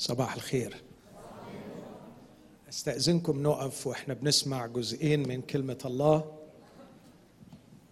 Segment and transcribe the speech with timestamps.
[0.00, 0.82] صباح الخير.
[2.68, 6.38] أستأذنكم نقف وإحنا بنسمع جزئين من كلمة الله.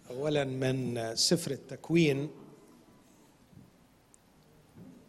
[0.09, 2.29] اولا من سفر التكوين.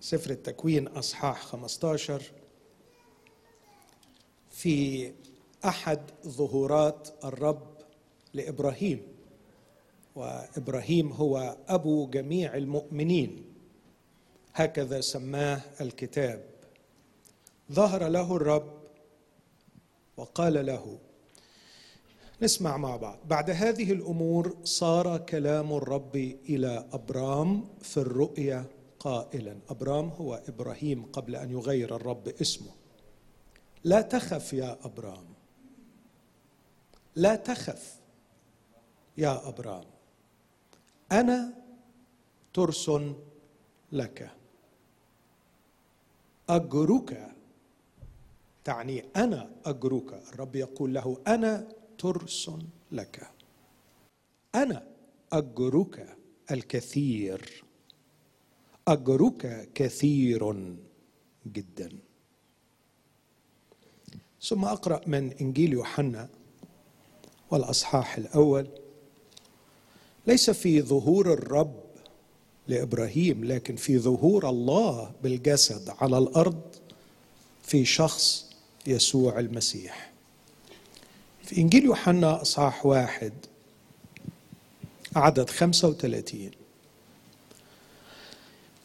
[0.01, 2.23] سفر التكوين أصحاح 15
[4.51, 5.13] في
[5.65, 7.69] أحد ظهورات الرب
[8.35, 9.03] لإبراهيم
[10.15, 13.45] وإبراهيم هو أبو جميع المؤمنين.
[14.55, 16.50] هكذا سماه الكتاب.
[17.73, 18.81] ظهر له الرب
[20.17, 20.99] وقال له
[22.43, 23.19] نسمع مع بعض.
[23.29, 26.17] بعد هذه الأمور صار كلام الرب
[26.49, 28.65] إلى أبرام في الرؤيا
[28.99, 29.57] قائلا.
[29.69, 32.71] أبرام هو إبراهيم قبل أن يغير الرب اسمه.
[33.85, 35.25] لا تخف يا أبرام.
[37.17, 38.01] لا تخف
[39.19, 39.85] يا أبرام.
[41.13, 41.55] أنا
[42.55, 42.91] ترس
[43.93, 44.31] لك.
[46.49, 47.40] أجرك
[48.65, 50.23] تعني أنا أجرك.
[50.33, 52.51] الرب يقول له أنا ترس
[52.93, 53.31] لك.
[54.55, 54.87] أنا
[55.33, 56.17] أجرك
[56.51, 57.65] الكثير.
[58.89, 60.67] أجرك كثير
[61.47, 61.91] جدا.
[64.43, 66.29] ثم أقرأ من إنجيل يوحنا
[67.51, 68.67] والأصحاح الأول.
[70.27, 71.81] ليس في ظهور الرب
[72.69, 76.61] لإبراهيم لكن في ظهور الله بالجسد على الأرض
[77.63, 78.50] في شخص
[78.91, 80.11] يسوع المسيح.
[81.45, 83.33] في إنجيل يوحنا أصحاح واحد
[85.17, 86.51] عدد خمسة وثلاثين.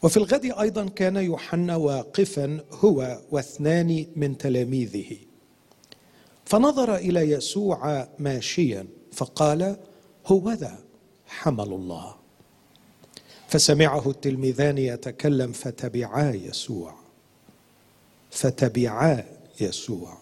[0.04, 5.18] وفي الغد أيضا كان يوحنا واقفا هو واثنان من تلاميذه.
[6.46, 9.78] فنظر إلى يسوع ماشيا فقال
[10.28, 10.80] هوذا
[11.28, 12.16] حمل الله.
[13.48, 16.96] فسمعه التلميذان يتكلم فتبعا يسوع.
[18.32, 19.24] فتبعا.
[19.62, 20.18] يسوع.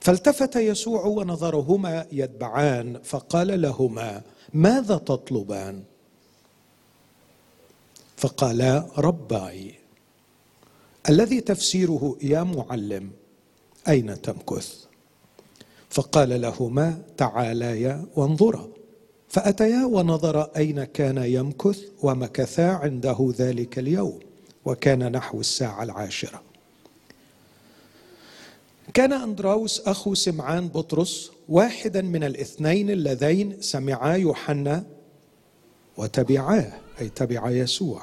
[0.00, 4.22] فالتفت يسوع ونظرهما يتبعان فقال لهما
[4.54, 5.82] ماذا تطلبان؟
[8.16, 9.74] فقالا رباي
[11.08, 13.10] الذي تفسيره يا معلم
[13.88, 14.84] أين تمكث؟
[15.90, 18.68] فقال لهما تعاليا وانظرا.
[19.28, 24.20] فأتيا ونظرا أين كان يمكث ومكثا عنده ذلك اليوم
[24.64, 26.42] وكان نحو الساعة العاشرة.
[28.92, 34.84] كان أندراوس أخو سمعان بطرس واحدا من الاثنين اللذين سمعا يوحنا
[35.96, 38.02] وتبعاه أي تبع يسوع.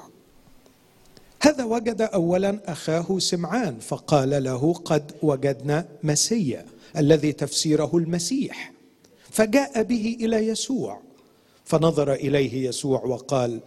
[1.42, 6.66] هذا وجد أولا أخاه سمعان فقال له قد وجدنا مسيا
[6.98, 8.72] الذي تفسيره المسيح.
[9.30, 11.02] فجاء به إلى يسوع
[11.66, 13.59] فنظر إليه يسوع وقال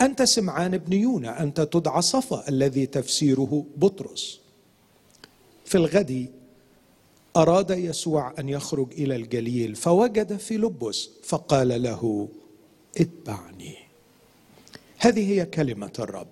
[0.00, 4.40] أنت سمعان بن يونا أنت تدعى صفا الذي تفسيره بطرس.
[5.64, 6.30] في الغد
[7.36, 12.28] أراد يسوع أن يخرج إلى الجليل فوجد فيلبس فقال له
[12.98, 13.76] اتبعني.
[14.98, 16.28] هذه هي كلمة الرب.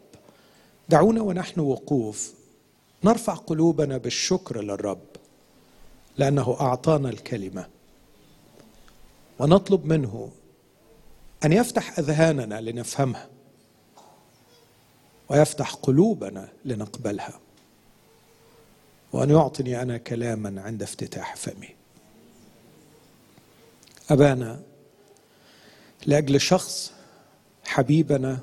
[0.88, 2.34] دعونا ونحن وقوف
[3.04, 5.06] نرفع قلوبنا بالشكر للرب
[6.19, 7.66] لأنه أعطانا الكلمة.
[9.38, 10.31] ونطلب منه
[11.44, 13.28] أن يفتح أذهاننا لنفهمها
[15.28, 17.44] ويفتح قلوبنا لنقبلها.
[19.15, 21.69] وأن يعطني أنا كلاما عند افتتاح فمي.
[24.11, 24.63] أبانا
[26.07, 26.93] لأجل شخص
[27.65, 28.41] حبيبنا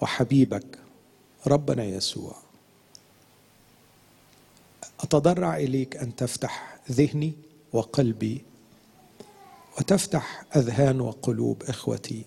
[0.00, 0.78] وحبيبك
[1.46, 2.36] ربنا يسوع.
[5.00, 7.32] أتضرع إليك أن تفتح ذهني
[7.72, 8.44] وقلبي
[9.78, 12.24] وتفتح أذهان وقلوب إخوتي.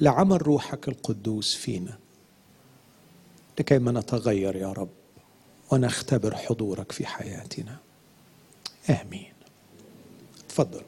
[0.00, 2.01] لعمل روحك القدوس فينا.
[3.60, 4.88] لكي ما نتغير يا رب
[5.70, 7.76] ونختبر حضورك في حياتنا.
[8.90, 9.32] آمين.
[10.48, 10.82] تفضل.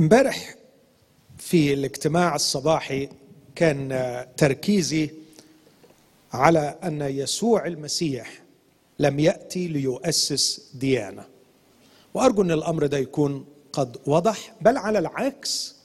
[0.00, 0.54] امبارح
[1.38, 3.08] في الاجتماع الصباحي
[3.54, 5.10] كان تركيزي
[6.32, 8.42] على أن يسوع المسيح
[8.98, 11.24] لم يأتي ليؤسس ديانه
[12.14, 15.76] وأرجو أن الأمر ده يكون قد وضح بل على العكس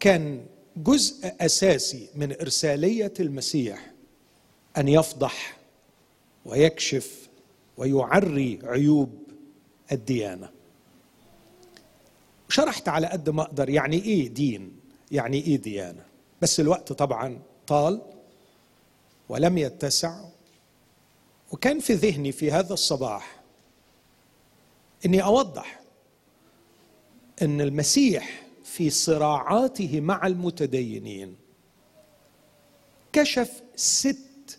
[0.00, 0.46] كان
[0.76, 3.90] جزء أساسي من إرسالية المسيح
[4.76, 5.56] أن يفضح
[6.44, 7.28] ويكشف
[7.76, 9.18] ويعري عيوب
[9.92, 10.50] الديانة.
[12.48, 14.80] شرحت على قد ما أقدر يعني إيه دين
[15.10, 16.04] يعني إيه ديانة.
[16.42, 18.02] بس الوقت طبعا طال
[19.28, 20.24] ولم يتسع
[21.52, 23.40] وكان في ذهني في هذا الصباح
[25.06, 25.80] إني أوضح
[27.42, 31.36] أن المسيح في صراعاته مع المتدينين
[33.12, 34.58] كشف ست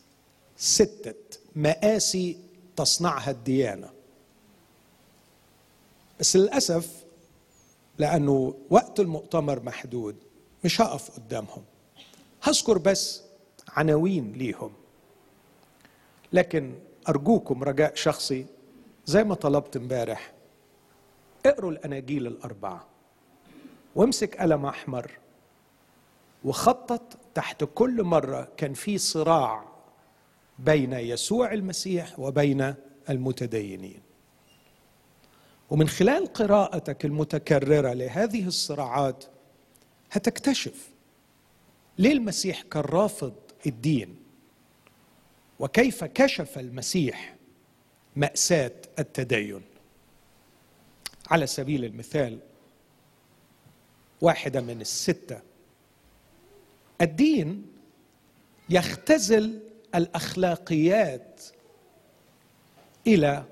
[0.57, 2.37] ستة مآسي
[2.75, 3.89] تصنعها الديانة.
[6.19, 7.03] بس للأسف
[7.97, 10.15] لأنه وقت المؤتمر محدود
[10.63, 11.63] مش هقف قدامهم.
[12.41, 13.21] هذكر بس
[13.67, 14.71] عناوين ليهم.
[16.33, 16.73] لكن
[17.09, 18.45] أرجوكم رجاء شخصي
[19.05, 20.34] زي ما طلبت امبارح
[21.45, 22.87] اقروا الأناجيل الأربعة
[23.95, 25.11] وامسك قلم أحمر
[26.45, 29.65] وخطط تحت كل مرة كان في صراع
[30.59, 32.73] بين يسوع المسيح وبين
[33.09, 34.01] المتدينين.
[35.69, 39.25] ومن خلال قراءتك المتكررة لهذه الصراعات
[40.11, 40.89] هتكتشف
[41.97, 43.33] ليه المسيح كان رافض
[43.67, 44.15] الدين
[45.59, 47.35] وكيف كشف المسيح
[48.15, 49.61] مأساة التدين.
[51.31, 52.39] على سبيل المثال
[54.21, 55.41] واحدة من الستة
[57.01, 57.65] الدين
[58.69, 59.59] يختزل
[59.95, 61.41] الأخلاقيات
[63.07, 63.43] إلى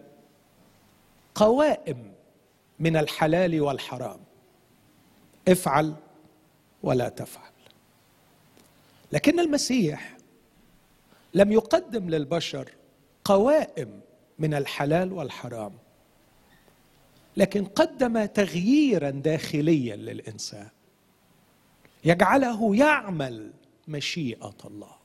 [1.35, 2.13] قوائم
[2.79, 4.19] من الحلال والحرام.
[5.47, 5.95] افعل
[6.83, 7.51] ولا تفعل.
[9.11, 10.17] لكن المسيح
[11.33, 12.71] لم يقدم للبشر
[13.23, 14.01] قوائم
[14.39, 15.82] من الحلال والحرام.
[17.37, 20.69] لكن قدم تغييرا داخليا للإنسان.
[22.03, 23.51] يجعله يعمل
[23.87, 24.95] مشيئة الله.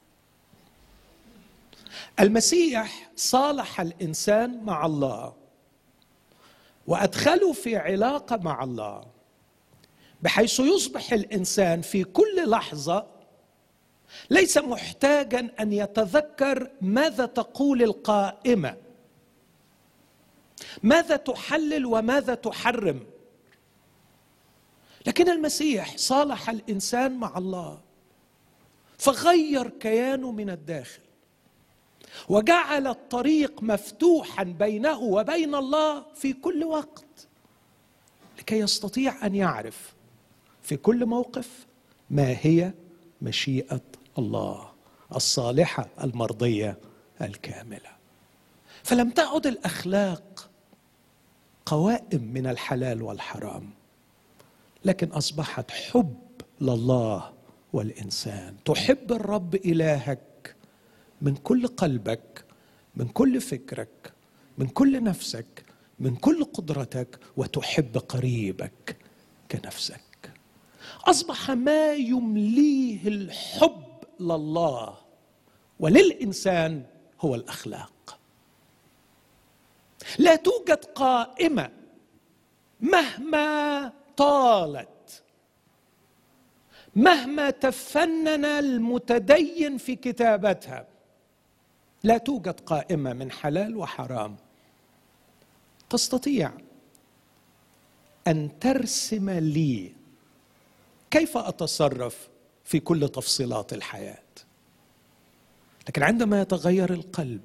[2.20, 5.34] المسيح صالح الإنسان مع الله
[6.86, 9.04] وأدخله في علاقة مع الله
[10.22, 13.06] بحيث يصبح الإنسان في كل لحظة
[14.30, 18.76] ليس محتاجا أن يتذكر ماذا تقول القائمة.
[20.82, 23.06] ماذا تحلل وماذا تحرم؟
[25.06, 27.80] لكن المسيح صالح الإنسان مع الله
[28.98, 31.00] فغير كيانه من الداخل
[32.28, 37.04] وجعل الطريق مفتوحا بينه وبين الله في كل وقت
[38.38, 39.94] لكي يستطيع أن يعرف
[40.62, 41.66] في كل موقف
[42.10, 42.72] ما هي
[43.22, 43.80] مشيئة
[44.18, 44.70] الله
[45.14, 46.78] الصالحة المرضية
[47.22, 47.90] الكاملة.
[48.82, 50.47] فلم تعد الأخلاق
[51.68, 53.70] قوائم من الحلال والحرام.
[54.84, 56.16] لكن أصبحت حب
[56.60, 57.32] لله
[57.72, 58.56] والإنسان.
[58.64, 60.54] تحب الرب إلهك
[61.22, 62.44] من كل قلبك
[62.96, 64.12] من كل فكرك
[64.58, 65.64] من كل نفسك
[65.98, 68.96] من كل قدرتك وتحب قريبك
[69.50, 70.32] كنفسك.
[71.04, 73.84] أصبح ما يمليه الحب
[74.20, 74.94] لله
[75.80, 76.82] وللإنسان
[77.20, 78.17] هو الأخلاق.
[80.18, 81.70] لا توجد قائمة
[82.80, 85.22] مهما طالت
[86.96, 90.86] مهما تفنن المتدين في كتابتها
[92.02, 94.36] لا توجد قائمة من حلال وحرام.
[95.90, 96.52] تستطيع
[98.26, 99.92] أن ترسم لي
[101.10, 102.28] كيف أتصرف
[102.64, 104.22] في كل تفصيلات الحياة.
[105.88, 107.40] لكن عندما يتغير القلب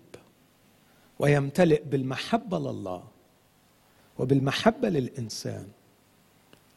[1.23, 3.03] ويمتلئ بالمحبة لله
[4.19, 5.67] وبالمحبة للإنسان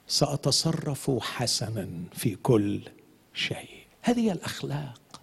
[0.06, 2.80] سأتصرف حسنا في كل
[3.34, 3.68] شيء.
[4.02, 5.20] هذه الأخلاق.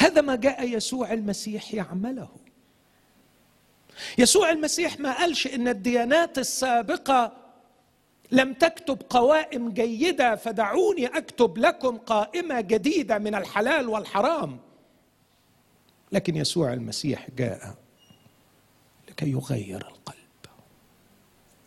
[0.00, 2.28] هذا ما جاء يسوع المسيح يعمله.
[4.18, 7.32] يسوع المسيح ما قالش إن الديانات السابقة
[8.32, 14.58] لم تكتب قوائم جيدة فدعوني أكتب لكم قائمة جديدة من الحلال والحرام.
[16.12, 17.76] لكن يسوع المسيح جاء
[19.08, 20.16] لكي يغير القلب.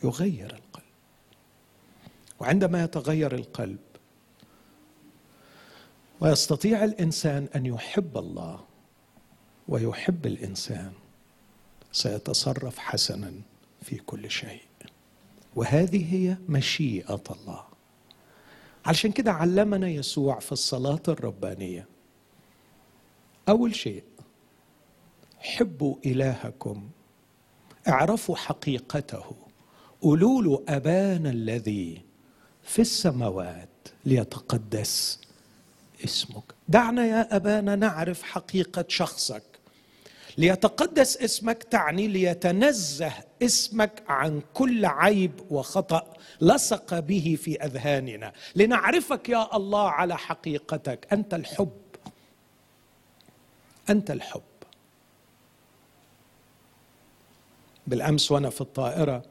[0.03, 0.83] يغير القلب.
[2.39, 3.79] وعندما يتغير القلب
[6.21, 8.65] ويستطيع الإنسان أن يحب الله
[9.67, 10.91] ويحب الإنسان
[11.91, 13.33] سيتصرف حسنا
[13.81, 14.61] في كل شيء.
[15.55, 17.63] وهذه هي مشيئة الله.
[18.85, 21.87] علشان كده علمنا يسوع في الصلاة الربانية.
[23.49, 24.03] أول شيء
[25.43, 26.89] حبوا إلهكم
[27.87, 29.23] اعرفوا حقيقته
[30.01, 32.01] قولوا له أبانا الذي
[32.63, 33.69] في السماوات
[34.05, 35.19] ليتقدس
[36.03, 36.43] اسمك.
[36.67, 39.43] دعنا يا أبانا نعرف حقيقة شخصك.
[40.37, 48.33] ليتقدس اسمك تعني ليتنزه اسمك عن كل عيب وخطأ لصق به في أذهاننا.
[48.55, 51.07] لنعرفك يا الله على حقيقتك.
[51.11, 51.71] أنت الحب.
[53.89, 54.41] أنت الحب.
[57.87, 59.23] بالأمس وأنا في الطائرة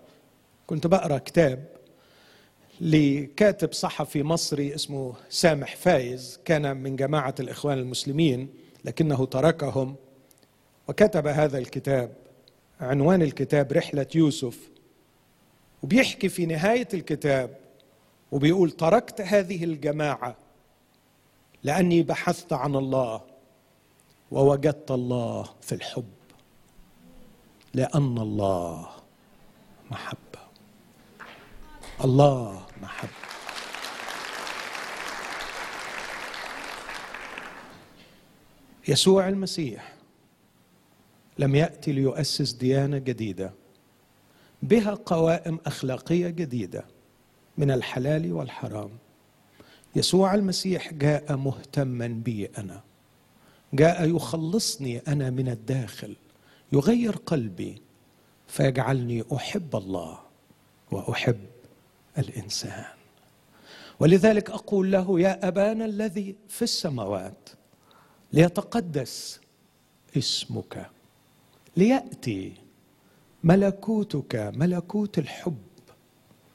[0.66, 1.64] كنت بقرأ كتاب
[2.80, 8.48] لكاتب صحفي مصري اسمه سامح فايز كان من جماعة الإخوان المسلمين
[8.84, 9.96] لكنه تركهم
[10.88, 12.12] وكتب هذا الكتاب
[12.80, 14.58] عنوان الكتاب رحلة يوسف
[15.82, 17.56] وبيحكي في نهاية الكتاب
[18.32, 20.36] وبيقول تركت هذه الجماعة
[21.62, 23.20] لأني بحثت عن الله
[24.30, 26.04] ووجدت الله في الحب.
[27.74, 28.88] لأن الله
[29.90, 30.42] محبة.
[32.04, 33.10] الله محبة.
[38.88, 39.94] يسوع المسيح
[41.38, 43.52] لم يأتي ليؤسس ديانة جديدة
[44.62, 46.84] بها قوائم أخلاقية جديدة
[47.58, 48.90] من الحلال والحرام.
[49.96, 52.80] يسوع المسيح جاء مهتما بي أنا
[53.72, 56.16] جاء يخلصني أنا من الداخل.
[56.72, 57.82] يغير قلبي
[58.46, 60.18] فيجعلني أحب الله
[60.90, 61.46] وأحب
[62.18, 62.84] الإنسان.
[64.00, 67.48] ولذلك أقول له يا أبانا الذي في السماوات
[68.32, 69.40] ليتقدس
[70.16, 70.90] اسمك
[71.76, 72.52] ليأتي
[73.44, 75.58] ملكوتك ملكوت الحب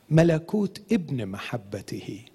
[0.10, 2.26] ملكوت ابن محبته.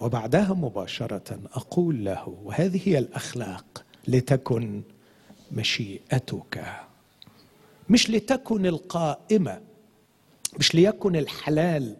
[0.00, 4.82] وبعدها مباشرة أقول له وهذه هي الأخلاق لتكن
[5.52, 6.64] مشيئتك.
[7.90, 9.60] مش لتكن القائمة
[10.58, 11.96] مش ليكن الحلال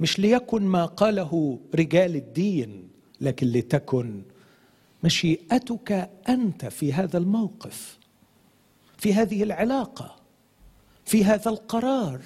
[0.00, 2.88] مش ليكن ما قاله رجال الدين
[3.20, 4.22] لكن لتكن
[5.04, 7.98] مشيئتك أنت في هذا الموقف
[8.98, 10.16] في هذه العلاقة
[11.04, 12.20] في هذا القرار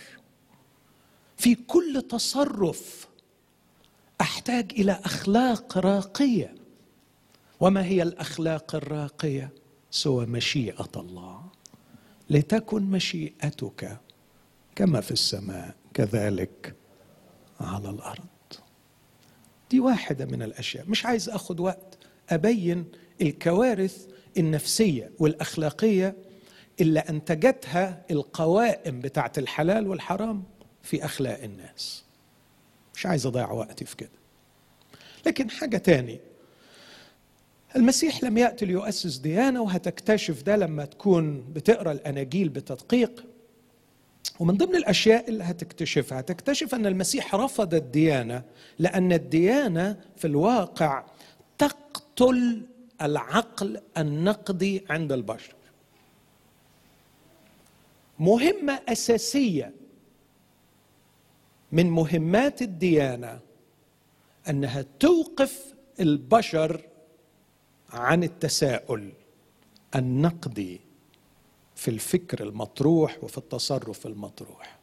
[1.36, 3.08] في كل تصرف.
[4.20, 6.54] أحتاج إلى أخلاق راقية.
[7.60, 9.52] وما هي الأخلاق الراقية؟
[9.94, 11.42] سوى مشيئة الله.
[12.30, 14.00] لتكن مشيئتك
[14.76, 16.74] كما في السماء كذلك
[17.60, 18.24] على الأرض.
[19.70, 20.86] دي واحدة من الأشياء.
[20.88, 21.98] مش عايز اخذ وقت
[22.30, 22.84] أبين
[23.22, 24.06] الكوارث
[24.38, 26.16] النفسية والأخلاقية
[26.80, 30.44] اللي انتجتها القوائم بتاعت الحلال والحرام
[30.82, 32.04] في أخلاق الناس.
[32.94, 34.18] مش عايز أضيع وقتي في كده.
[35.26, 36.20] لكن حاجة تاني
[37.76, 43.24] المسيح لم ياتي ليؤسس ديانة وهتكتشف ده لما تكون بتقرأ الأناجيل بتدقيق.
[44.40, 48.42] ومن ضمن الأشياء اللي هتكتشفها هتكتشف أن المسيح رفض الديانة
[48.78, 51.04] لأن الديانة في الواقع
[51.58, 52.62] تقتل
[53.02, 55.54] العقل النقدي عند البشر.
[58.18, 59.72] مهمة أساسية
[61.72, 63.40] من مهمات الديانة
[64.48, 66.80] أنها توقف البشر
[67.94, 69.12] عن التساؤل
[69.94, 70.80] النقدي
[71.76, 74.78] في الفكر المطروح وفي التصرف المطروح.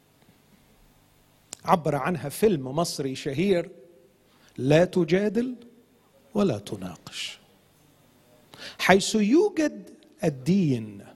[1.64, 3.70] عبر عنها فيلم مصري شهير
[4.56, 5.54] لا تجادل
[6.34, 7.38] ولا تناقش.
[8.78, 9.90] حيث يوجد
[10.24, 11.06] الدين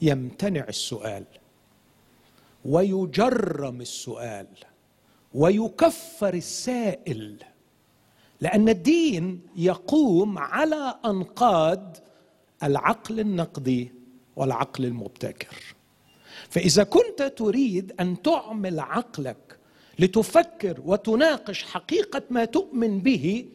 [0.00, 1.24] يمتنع السؤال
[2.64, 4.46] ويجرم السؤال
[5.34, 7.36] ويكفر السائل
[8.40, 11.96] لأن الدين يقوم على أنقاض
[12.62, 13.92] العقل النقدي
[14.36, 15.56] والعقل المبتكر.
[16.50, 19.58] فإذا كنت تريد أن تعمل عقلك
[19.98, 23.46] لتفكر وتناقش حقيقة ما تؤمن به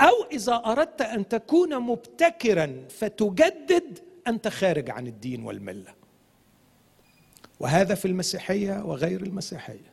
[0.00, 5.94] أو إذا أردت أن تكون مبتكرا فتجدد أنت خارج عن الدين والملة.
[7.60, 9.92] وهذا في المسيحية وغير المسيحية.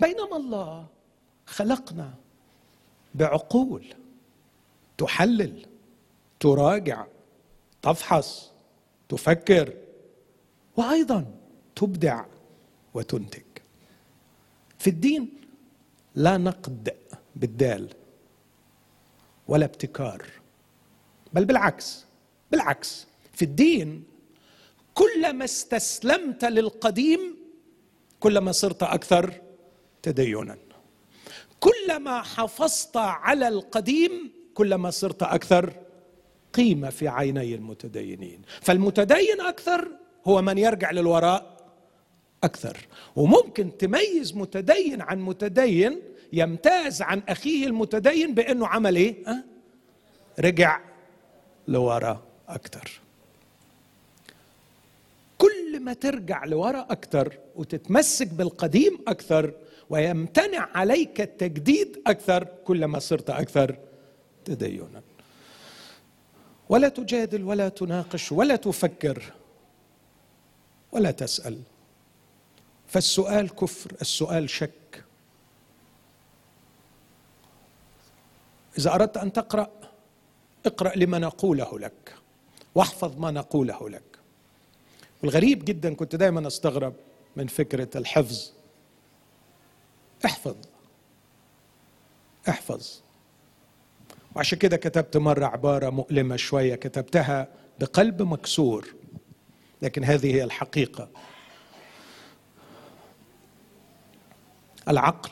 [0.00, 0.86] بينما الله
[1.46, 2.14] خلقنا
[3.14, 3.94] بعقول
[4.98, 5.66] تحلل
[6.40, 7.06] تراجع
[7.82, 8.50] تفحص
[9.08, 9.74] تفكر
[10.76, 11.34] وأيضا
[11.76, 12.24] تبدع
[12.94, 13.42] وتنتج.
[14.78, 15.28] في الدين
[16.14, 16.96] لا نقد
[17.36, 17.88] بالدال
[19.48, 20.26] ولا ابتكار
[21.32, 22.04] بل بالعكس
[22.50, 23.06] بالعكس.
[23.32, 24.04] في الدين
[24.94, 27.36] كلما استسلمت للقديم
[28.20, 29.40] كلما صرت أكثر
[30.02, 30.56] تدينا.
[31.62, 35.72] كلما حافظت على القديم كلما صرت أكثر
[36.52, 38.42] قيمة في عيني المتدينين.
[38.60, 39.88] فالمتدين أكثر
[40.26, 41.56] هو من يرجع للوراء
[42.44, 42.76] أكثر.
[43.16, 46.02] وممكن تميز متدين عن متدين
[46.32, 49.44] يمتاز عن أخيه المتدين بأنه عمل إيه؟ أه؟
[50.40, 50.80] رجع
[51.68, 53.00] لورا أكثر.
[55.38, 59.52] كل ما ترجع لورا أكثر وتتمسك بالقديم أكثر
[59.90, 63.76] ويمتنع عليك التجديد أكثر كلما صرت أكثر
[64.44, 65.02] تدينا.
[66.68, 69.32] ولا تجادل ولا تناقش ولا تفكر
[70.92, 71.62] ولا تسأل.
[72.86, 75.04] فالسؤال كفر السؤال شك.
[78.78, 79.70] إذا أردت أن تقرأ
[80.66, 82.14] اقرأ لما نقوله لك.
[82.74, 84.02] واحفظ ما نقوله لك.
[85.22, 86.94] والغريب جدا كنت دايما أستغرب
[87.36, 88.52] من فكرة الحفظ.
[90.24, 90.56] احفظ.
[92.48, 93.00] احفظ.
[94.34, 97.48] وعشان كده كتبت مرة عبارة مؤلمة شوية كتبتها
[97.80, 98.94] بقلب مكسور
[99.82, 101.08] لكن هذه هي الحقيقة.
[104.88, 105.30] العقل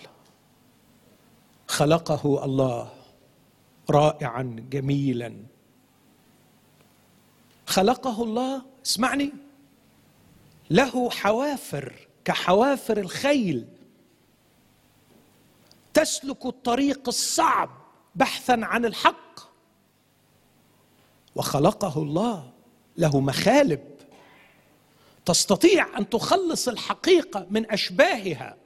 [1.68, 2.92] خلقه الله
[3.90, 5.36] رائعا جميلا.
[7.66, 9.32] خلقه الله اسمعني
[10.70, 13.66] له حوافر كحوافر الخيل.
[15.94, 17.70] تسلك الطريق الصعب
[18.14, 19.40] بحثا عن الحق.
[21.34, 22.50] وخلقه الله
[22.96, 23.80] له مخالب.
[25.26, 28.56] تستطيع أن تخلص الحقيقة من أشباهها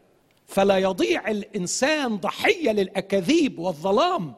[0.46, 4.34] فلا يضيع الإنسان ضحية للأكاذيب والظلام.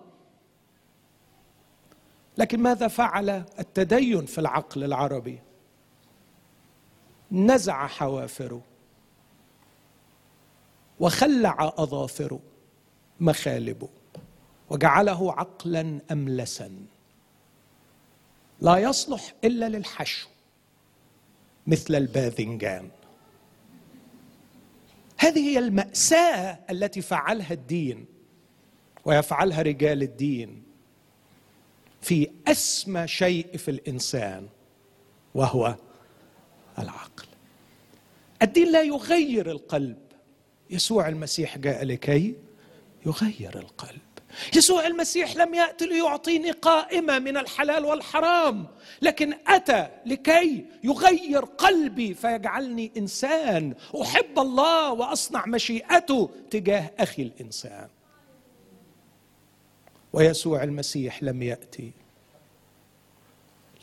[2.39, 5.39] لكن ماذا فعل التدين في العقل العربي؟
[7.33, 8.61] نزع حوافره
[11.01, 12.41] وخلع أظافره.
[13.21, 13.89] مخالبه
[14.71, 16.71] وجعله عقلا املسا.
[18.61, 20.29] لا يصلح إلا للحشو
[21.67, 22.91] مثل الباذنجان.
[25.19, 28.07] هذه هي المأساة التي فعلها الدين
[29.05, 30.63] ويفعلها رجال الدين
[32.03, 34.49] في أسمى شيء في الإنسان
[35.35, 35.77] وهو
[36.79, 37.27] العقل.
[38.43, 39.99] الدين لا يغير القلب.
[40.71, 42.35] يسوع المسيح جاء لكي
[43.07, 44.01] يغير القلب.
[44.57, 48.67] يسوع المسيح لم ياتي ليعطيني قائمة من الحلال والحرام
[49.03, 53.75] لكن أتى لكي يغير قلبي فيجعلني إنسان.
[54.03, 57.89] أحب الله وأصنع مشيئته تجاه أخي الإنسان.
[60.13, 61.91] ويسوع المسيح لم يأتي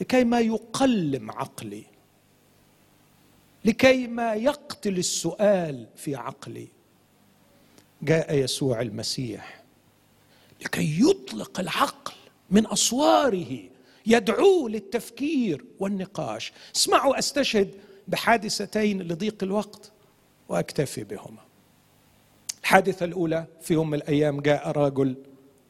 [0.01, 1.83] لكي ما يقلم عقلي
[3.65, 6.67] لكي ما يقتل السؤال في عقلي.
[8.05, 9.63] جاء يسوع المسيح
[10.61, 12.13] لكي يطلق العقل
[12.49, 13.59] من أسواره
[14.05, 16.53] يدعوه للتفكير والنقاش.
[16.75, 17.75] اسمعوا أستشهد
[18.07, 19.91] بحادثتين لضيق الوقت
[20.49, 21.41] وأكتفي بهما.
[22.61, 25.15] الحادثة الأولى في يوم من الأيام جاء رجل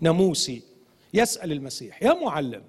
[0.01, 0.61] ناموسي
[1.13, 2.63] يسأل المسيح يا معلم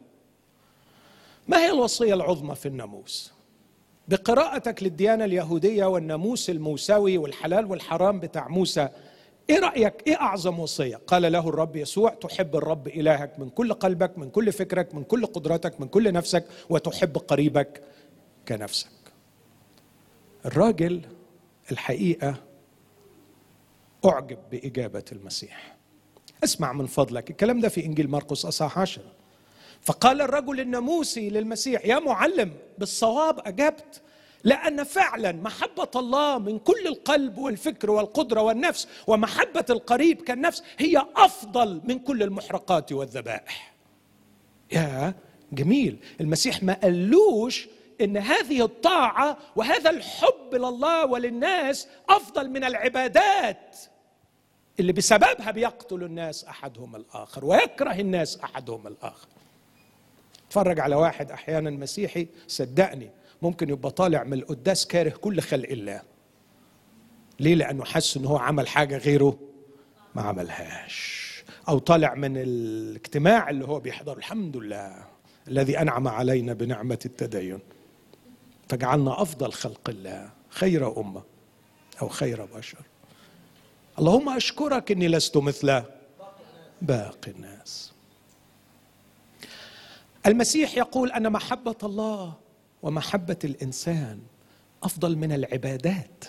[1.48, 3.32] ما هي الوصية العظمى في الناموس؟
[4.08, 8.88] بقراءتك للديانة اليهودية والناموس الموسوي والحلال والحرام بتاع موسى
[9.50, 14.18] إيه رأيك؟ إيه أعظم وصية؟ قال له الرب يسوع تحب الرب إلهك من كل قلبك
[14.18, 17.82] من كل فكرك من كل قدرتك من كل نفسك وتحب قريبك
[18.48, 18.88] كنفسك.
[20.46, 21.02] الراجل
[21.72, 22.34] الحقيقة
[24.04, 25.76] أعجب بإجابة المسيح.
[26.44, 27.30] اسمع من فضلك.
[27.30, 29.12] الكلام ده في إنجيل مرقس أصحاح عشرة.
[29.80, 34.02] فقال الرجل الناموسي للمسيح يا معلم بالصواب أجبت
[34.44, 41.80] لأن فعلا محبة الله من كل القلب والفكر والقدرة والنفس ومحبة القريب كالنفس هي أفضل
[41.84, 43.74] من كل المحرقات والذبائح.
[44.72, 45.14] يا
[45.52, 45.98] جميل.
[46.20, 47.68] المسيح ما قالوش
[48.00, 53.76] إن هذه الطاعة وهذا الحب لله وللناس أفضل من العبادات
[54.80, 59.28] اللي بسببها بيقتل الناس أحدهم الآخر ويكره الناس أحدهم الآخر.
[60.48, 63.10] اتفرج على واحد أحيانا مسيحي صدقني
[63.44, 66.02] ممكن يبقى طالع من القداس كاره كل خلق الله.
[67.40, 69.38] ليه؟ لأنه حس إن هو عمل حاجة غيره
[70.14, 71.24] ما عملهاش.
[71.68, 75.04] أو طالع من الاجتماع اللي هو بيحضر الحمد لله
[75.48, 77.58] الذي أنعم علينا بنعمة التدين.
[78.68, 81.22] فجعلنا أفضل خلق الله خير أمة
[82.02, 82.78] أو خير بشر.
[83.98, 85.82] اللهم أشكرك إني لست مثل
[86.82, 87.92] باقي الناس.
[90.26, 92.43] المسيح يقول ان محبة الله.
[92.84, 94.20] ومحبة الإنسان
[94.82, 96.24] أفضل من العبادات.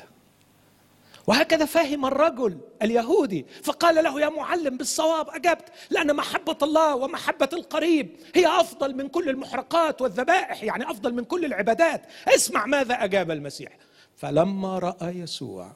[1.28, 8.16] وهكذا فهم الرجل اليهودي فقال له يا معلم بالصواب أجبت لأن محبة الله ومحبة القريب
[8.36, 12.02] هي أفضل من كل المحرقات والذبائح يعني أفضل من كل العبادات.
[12.28, 13.78] اسمع ماذا أجاب المسيح.
[14.16, 15.72] فلما رأى يسوع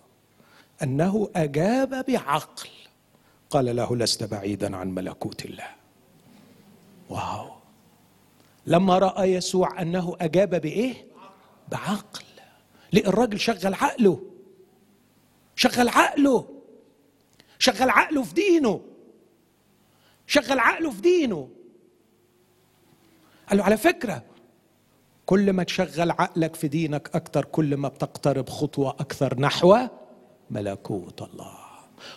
[0.83, 2.69] أنه أجاب بعقل
[3.49, 5.67] قال له لست بعيدا عن ملكوت الله.
[7.09, 7.58] واو!
[8.69, 11.07] لما رأى يسوع أنه أجاب بإيه؟
[11.67, 12.23] بعقل.
[12.93, 14.23] ليه الراجل شغل عقله؟
[15.55, 16.47] شغل عقله.
[17.59, 18.81] شغل عقله في دينه.
[20.27, 21.49] شغل عقله في دينه.
[23.49, 24.23] قال له على فكرة
[25.25, 29.77] كل ما تشغل عقلك في دينك أكثر كل ما بتقترب خطوة أكثر نحو
[30.49, 31.57] ملكوت الله.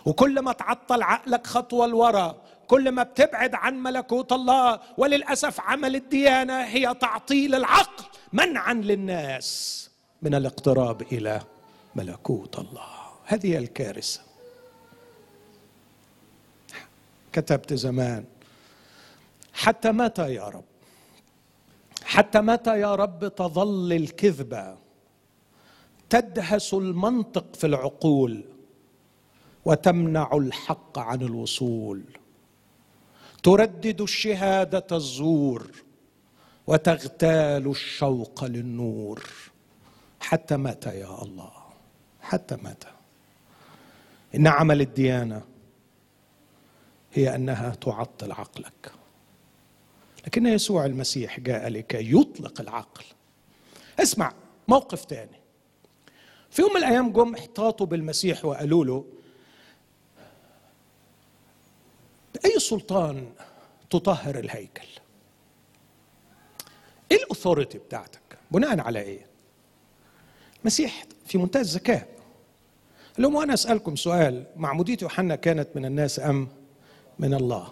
[0.06, 6.60] وكل ما تعطل عقلك خطوة لورا كل ما بتبعد عن ملكوت الله وللأسف عمل الديانة
[6.60, 9.90] هي تعطيل العقل منعا للناس
[10.22, 11.40] من الاقتراب إلى
[11.94, 13.02] ملكوت الله.
[13.24, 14.20] هذه الكارثة.
[17.32, 18.24] كتبت زمان
[19.52, 20.64] حتى متى يا رب؟
[22.04, 24.76] حتى متى يا رب تظل الكذبة
[26.10, 28.44] تدهس المنطق في العقول
[29.64, 32.02] وتمنع الحق عن الوصول؟
[33.42, 35.70] تردد الشهادة الزور
[36.66, 39.26] وتغتال الشوق للنور.
[40.20, 41.52] حتى متى يا الله.
[42.20, 42.90] حتى متى
[44.34, 45.42] إن عمل الديانة
[47.12, 48.92] هي أنها تعطل عقلك.
[50.26, 53.04] لكن يسوع المسيح جاء لكي يطلق العقل.
[54.00, 54.32] اسمع
[54.68, 55.40] موقف تاني.
[56.50, 59.04] في يوم من الأيام جم احتاطوا بالمسيح وقالوا له
[62.42, 63.32] باي سلطان
[63.90, 64.88] تطهر الهيكل؟
[67.12, 69.26] إيه الاثوريتي بتاعتك؟ بناء على إيه؟
[70.64, 72.08] مسيح في منتهى الذكاء.
[73.18, 76.48] لهم وأنا أسألكم سؤال معمودية يوحنا كانت من الناس أم
[77.18, 77.68] من الله؟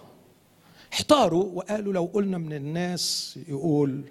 [0.93, 4.03] احتاروا وقالوا لو قلنا من الناس يقول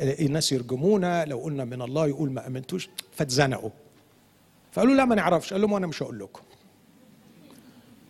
[0.00, 3.70] الناس يرجمونا لو قلنا من الله يقول ما آمنتوش فاتزنقوا.
[4.72, 5.52] فقالوا لا ما نعرفش.
[5.52, 6.42] قال لهم أنا مش هقول لكم.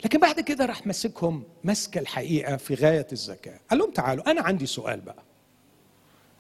[0.05, 3.61] لكن بعد كده راح مسكهم مسك الحقيقة في غاية الذكاء.
[3.71, 5.23] قال لهم تعالوا أنا عندي سؤال بقى.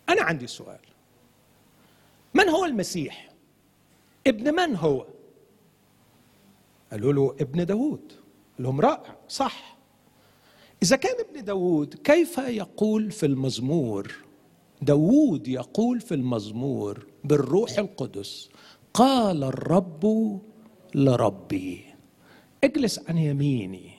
[0.08, 0.78] أنا عندي سؤال.
[2.34, 3.32] من هو المسيح؟
[4.26, 5.06] ابن من هو؟
[6.90, 8.12] قالوا له ابن داود
[8.58, 9.76] لهم رائع صح.
[10.82, 14.14] إذا كان ابن داود كيف يقول في المزمور؟
[14.82, 18.50] داود يقول في المزمور بالروح القدس
[18.94, 20.40] قال الرب
[20.94, 21.93] لربي.
[22.64, 23.90] اجلس عن يميني.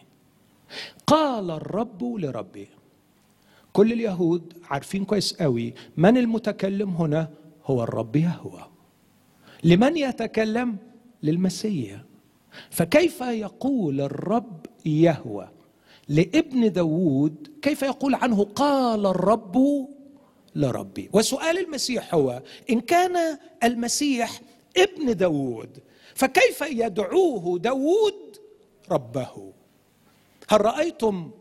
[1.07, 2.67] قال الرب لربي
[3.73, 7.29] كل اليهود عارفين كويس قوي من المتكلم هنا
[7.65, 8.65] هو الرب يهوى
[9.63, 10.77] لمن يتكلم؟
[11.23, 12.01] للمسيح.
[12.69, 15.49] فكيف يقول الرب يهوى
[16.07, 19.87] لابن داود كيف يقول عنه؟ قال الرب
[20.55, 21.09] لربي.
[21.13, 24.41] وسؤال المسيح هو إن كان المسيح
[24.77, 25.79] ابن داود
[26.15, 28.13] فكيف يدعوه داود
[28.91, 29.53] ربه.
[30.49, 31.31] هل رأيتم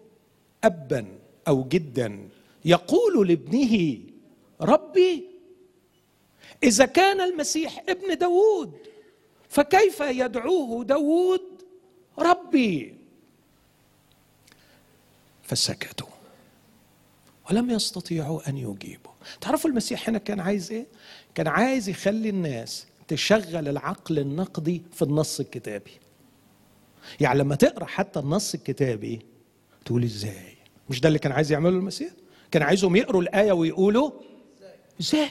[0.65, 2.29] أبا أو جدا
[2.65, 3.99] يقول لابنه
[4.61, 5.25] ربي
[6.63, 8.73] إذا كان المسيح ابن داود
[9.49, 11.43] فكيف يدعوه داود
[12.19, 12.95] ربي؟
[15.43, 16.07] فسكتوا.
[17.51, 19.13] ولم يستطيعوا أن يجيبوا.
[19.41, 20.87] تعرفوا المسيح هنا كان عايز إيه؟
[21.35, 25.91] كان عايز يخلي الناس تشغل العقل النقدي في النص الكتابي.
[27.21, 29.27] يعني لما تقرأ حتى النص الكتابي
[29.85, 30.57] تقول إزاي؟
[30.91, 32.13] مش ده اللي كان عايز يعمله المسيح؟
[32.51, 34.11] كان عايزهم يقروا الآية ويقولوا
[35.01, 35.31] إزاي؟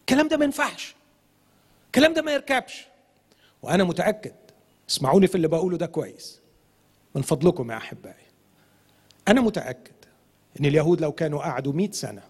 [0.00, 0.94] الكلام ده ما ينفعش.
[1.86, 2.86] الكلام ده ما يركبش.
[3.62, 4.34] وأنا متأكد
[4.90, 6.40] اسمعوني في اللي بقوله ده كويس.
[7.14, 8.26] من فضلكم يا أحبائي.
[9.28, 9.92] أنا متأكد
[10.60, 12.22] إن اليهود لو كانوا قعدوا مئة سنة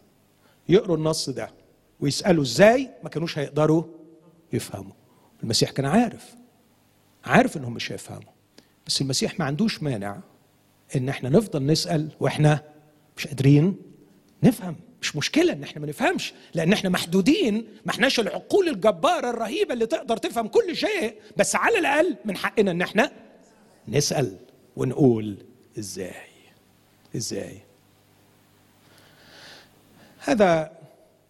[0.68, 1.50] يقروا النص ده
[2.00, 3.84] ويسألوا إزاي ما كانوش هيقدروا
[4.52, 4.92] يفهموا.
[5.42, 6.34] المسيح كان عارف
[7.24, 8.32] عارف إنهم مش هيفهموا.
[8.86, 10.20] بس المسيح ما عندوش مانع
[10.96, 12.62] إن إحنا نفضل نسأل وإحنا
[13.16, 13.76] مش قادرين
[14.42, 14.76] نفهم.
[15.02, 17.66] مش مشكلة إن إحنا ما نفهمش لأن إحنا محدودين.
[17.84, 22.70] ما إحناش العقول الجبارة الرهيبة اللي تقدر تفهم كل شيء بس على الأقل من حقنا
[22.70, 23.12] إن إحنا
[23.88, 24.36] نسأل
[24.76, 25.36] ونقول
[25.78, 26.14] إزاي؟
[27.16, 27.58] إزاي؟
[30.18, 30.72] هذا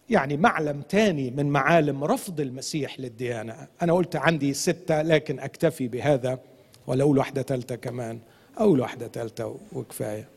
[0.09, 3.67] يعني معلم تاني من معالم رفض المسيح للديانة.
[3.81, 6.39] أنا قلت عندي ستة لكن أكتفي بهذا.
[6.87, 8.19] أقول واحدة ثالثة كمان
[8.57, 10.27] أقول واحدة ثالثة وكفاية.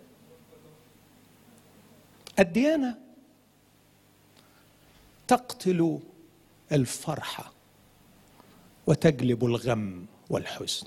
[2.38, 2.98] الديانة
[5.28, 5.98] تقتل
[6.72, 7.52] الفرحة
[8.86, 10.86] وتجلب الغم والحزن.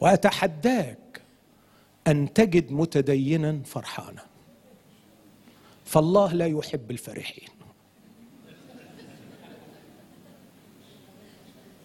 [0.00, 1.22] وأتحداك
[2.06, 4.26] أن تجد متدينا فرحانا.
[5.84, 7.48] فالله لا يحب الفرحين.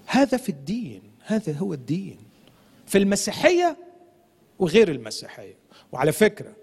[0.05, 1.12] هذا في الدين.
[1.25, 2.17] هذا هو الدين.
[2.85, 3.77] في المسيحية
[4.59, 5.55] وغير المسيحية.
[5.91, 6.53] وعلى فكرة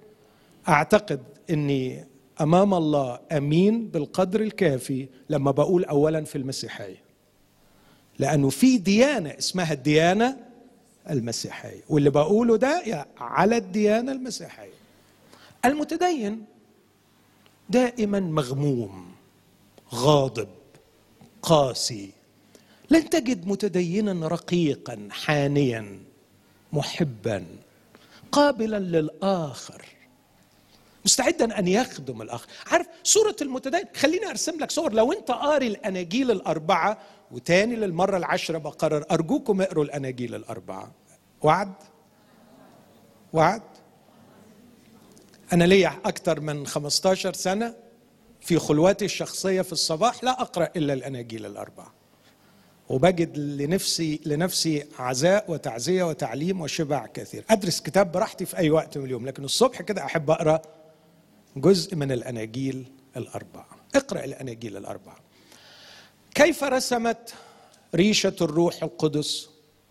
[0.68, 2.06] أعتقد إني
[2.40, 7.02] أمام الله أمين بالقدر الكافي لما بقول اولا في المسيحية.
[8.18, 10.36] لأنه في ديانة اسمها الديانة
[11.10, 11.80] المسيحية.
[11.88, 14.72] واللي بقوله ده على الديانة المسيحية.
[15.64, 16.44] المتدين
[17.70, 19.10] دائما مغموم
[19.94, 20.48] غاضب
[21.42, 22.10] قاسي
[22.90, 26.02] لن تجد متدينا رقيقا حانيا
[26.72, 27.46] محبا
[28.32, 29.84] قابلا للآخر.
[31.04, 32.46] مستعدا أن يخدم الآخر.
[32.66, 34.92] عارف سورة المتدين خليني أرسم لك صور.
[34.92, 36.98] لو أنت قاري الأناجيل الأربعة
[37.30, 40.92] وتاني للمرة العاشره بقرر أرجوكم اقروا الأناجيل الأربعة.
[41.42, 41.74] وعد؟
[43.32, 43.62] وعد؟
[45.52, 47.74] أنا ليا أكثر من 15 سنة
[48.40, 51.99] في خلواتي الشخصية في الصباح لا أقرأ إلا الأناجيل الأربعة.
[52.90, 57.44] وبجد لنفسي لنفسي عزاء وتعزية وتعليم وشبع كثير.
[57.50, 60.62] أدرس كتاب براحتي في أي وقت من اليوم لكن الصبح كده أحب أقرأ
[61.56, 63.68] جزء من الأناجيل الأربعة.
[63.94, 65.20] اقرأ الأناجيل الأربعة.
[66.34, 67.34] كيف رسمت
[67.94, 69.48] ريشة الروح القدس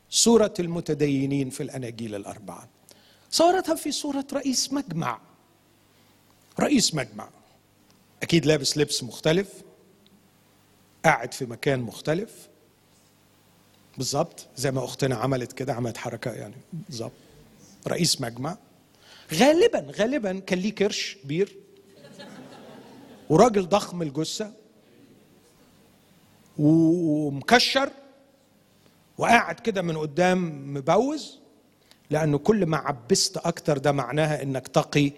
[0.09, 2.69] صوره المتدينين في الأناجيل الأربعة؟
[3.31, 5.21] صورتها في صورة رئيس مجمع.
[6.59, 7.29] رئيس مجمع.
[8.23, 9.47] أكيد لابس لبس مختلف
[11.05, 12.48] قاعد في مكان مختلف.
[13.99, 17.11] بالظبط زي ما أختنا عملت كده عملت حركة يعني بالظبط
[17.87, 18.57] رئيس مجمع.
[19.33, 21.55] غالبا غالبا كان ليه كرش كبير.
[23.29, 24.51] وراجل ضخم الجثة.
[26.57, 27.89] ومكشر.
[29.17, 31.39] وقاعد كده من قدام مبوز.
[32.09, 35.11] لأنه كل ما عبست أكتر ده معناها إنك تقي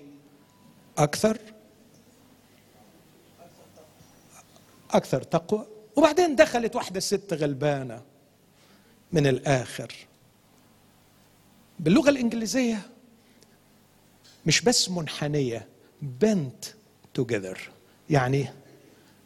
[0.97, 1.37] أكثر.
[4.91, 5.65] أكثر تقوى.
[5.95, 8.11] وبعدين دخلت واحدة ست غلبانة.
[9.13, 9.93] من الآخر.
[11.80, 12.82] باللغة الإنجليزية
[14.45, 15.67] مش بس منحنية
[16.02, 16.65] بنت
[17.13, 17.69] توجذر
[18.10, 18.50] يعني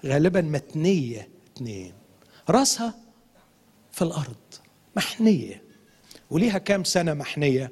[0.06, 1.94] غالبا متنية اتنين.
[2.50, 2.94] راسها
[3.92, 4.36] في الأرض
[4.96, 5.64] محنية.
[6.30, 7.72] وليها كام سنة محنية؟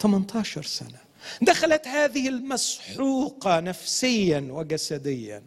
[0.00, 0.98] 18 سنة.
[1.42, 5.42] دخلت هذه المسحوقة نفسيا وجسديا.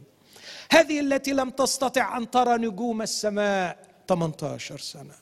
[0.72, 5.14] هذه التي لم تستطع أن ترى نجوم السماء 18 سنة.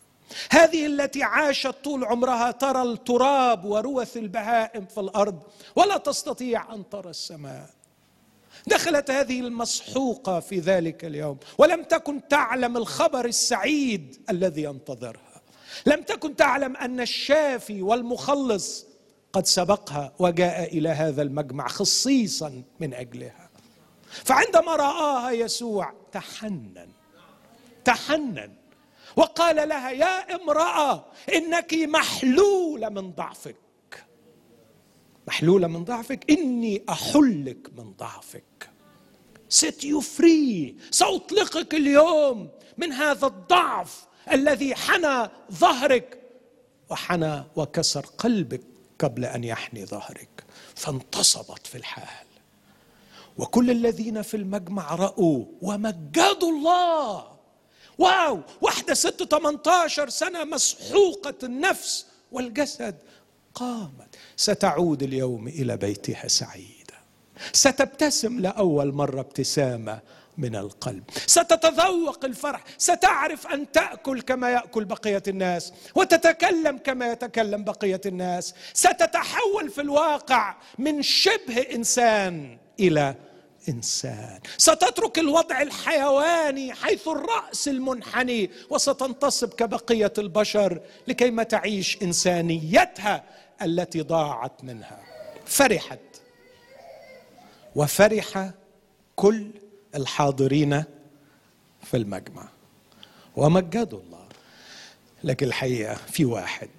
[0.52, 5.44] هذه التي عاشت طول عمرها ترى التراب وروث البهائم في الأرض
[5.76, 7.70] ولا تستطيع أن ترى السماء.
[8.68, 15.42] دخلت هذه المسحوقة في ذلك اليوم ولم تكن تعلم الخبر السعيد الذي ينتظرها.
[15.86, 18.86] لم تكن تعلم أن الشافي والمخلص
[19.34, 23.50] قد سبقها وجاء إلى هذا المجمع خصيصا من أجلها.
[24.10, 26.90] فعندما رآها يسوع تحنن
[27.86, 28.65] تحنن.
[29.16, 33.56] وقال لها يا امرأة إنك محلوله من ضعفك.
[35.28, 38.70] محلوله من ضعفك؟ إني أحلك من ضعفك.
[39.50, 40.74] Set you free.
[40.92, 46.22] سأطلقك اليوم من هذا الضعف الذي حنى ظهرك
[46.90, 48.62] وحنى وكسر قلبك
[49.00, 50.44] قبل أن يحني ظهرك.
[50.76, 52.28] فانتصبت في الحال.
[53.38, 57.35] وكل الذين في المجمع رأوا ومجدوا الله.
[57.98, 62.96] واو واحدة ست 18 سنة مسحوقة النفس والجسد
[63.56, 64.16] قامت.
[64.38, 66.96] ستعود اليوم إلى بيتها سعيدة.
[67.54, 70.00] ستبتسم لأول مرة ابتسامة
[70.38, 71.04] من القلب.
[71.28, 72.64] ستتذوق الفرح.
[72.78, 78.54] ستعرف أن تأكل كما يأكل بقية الناس وتتكلم كما يتكلم بقية الناس.
[78.74, 83.16] ستتحول في الواقع من شبه إنسان إلى
[83.70, 93.24] انسان ستترك الوضع الحيواني حيث الرأس المنحني وستنتصب كبقية البشر لكي ما تعيش إنسانيتها
[93.62, 95.00] التي ضاعت منها.
[95.46, 96.00] فرحت.
[97.76, 98.52] وفرح
[99.16, 99.52] كل
[99.96, 100.84] الحاضرين
[101.84, 102.50] في المجمع.
[103.36, 104.26] ومجدوا الله.
[105.24, 106.70] لكن الحقيقة في واحد.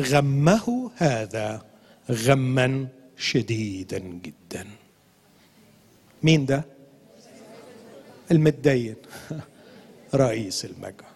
[0.00, 1.64] غمه هذا
[2.10, 4.66] غما شديدا جدا.
[6.22, 6.64] مين ده؟
[8.30, 8.96] المتدين
[10.14, 11.08] رئيس المجمع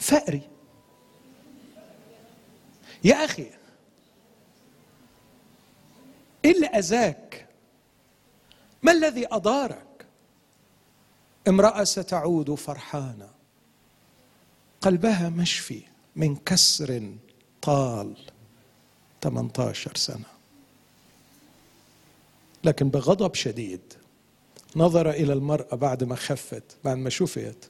[0.00, 0.42] فقري.
[3.04, 3.46] يا أخي.
[6.44, 7.46] إيه اللي أذاك؟
[8.82, 10.06] ما الذي أضارك؟
[11.48, 13.30] امرأة ستعود فرحانه
[14.80, 15.82] قلبها مشفي
[16.16, 17.12] من كسر
[17.62, 18.16] طال
[19.22, 20.35] 18 سنة.
[22.66, 23.80] لكن بغضب شديد
[24.76, 27.64] نظر إلى المرأة بعد ما خفت بعد ما شفيت.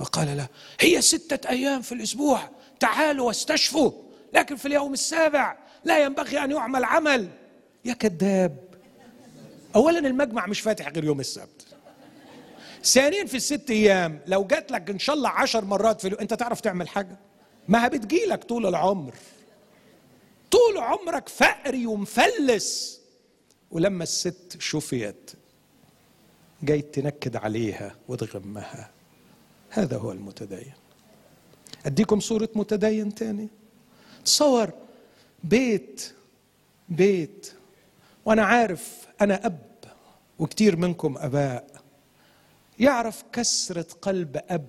[0.00, 0.48] وقال لها
[0.80, 2.48] هي ستة أيام في الأسبوع
[2.80, 3.92] تعالوا واستشفوا
[4.34, 7.28] لكن في اليوم السابع لا ينبغي أن يعمل عمل.
[7.84, 8.56] يا كذاب.
[9.76, 11.66] أولا المجمع مش فاتح غير يوم السبت.
[12.84, 16.34] ثانيا في الست أيام لو جات لك إن شاء الله عشر مرات في اليوم أنت
[16.34, 17.16] تعرف تعمل حاجة؟
[17.68, 19.14] ما بتجيلك طول العمر.
[20.50, 23.01] طول عمرك فقري ومفلس.
[23.72, 25.30] ولما الست شفيت
[26.62, 28.90] جاي تنكد عليها وتغمها.
[29.70, 30.72] هذا هو المتدين.
[31.86, 33.48] أديكم صورة متدين تاني؟
[34.24, 34.72] تصور
[35.44, 36.12] بيت
[36.88, 37.52] بيت.
[38.24, 39.58] وأنا عارف أنا أب
[40.38, 41.82] وكتير منكم أباء.
[42.78, 44.68] يعرف كسرة قلب أب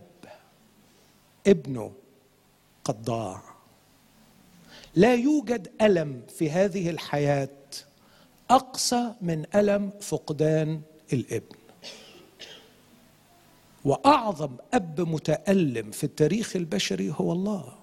[1.47, 1.93] ابنه
[2.83, 3.41] قد ضاع
[4.95, 7.49] لا يوجد ألم في هذه الحياة
[8.53, 10.81] أقصى من ألم فقدان
[11.13, 11.55] الابن.
[13.85, 17.73] وأعظم أب متألم في التاريخ البشري هو الله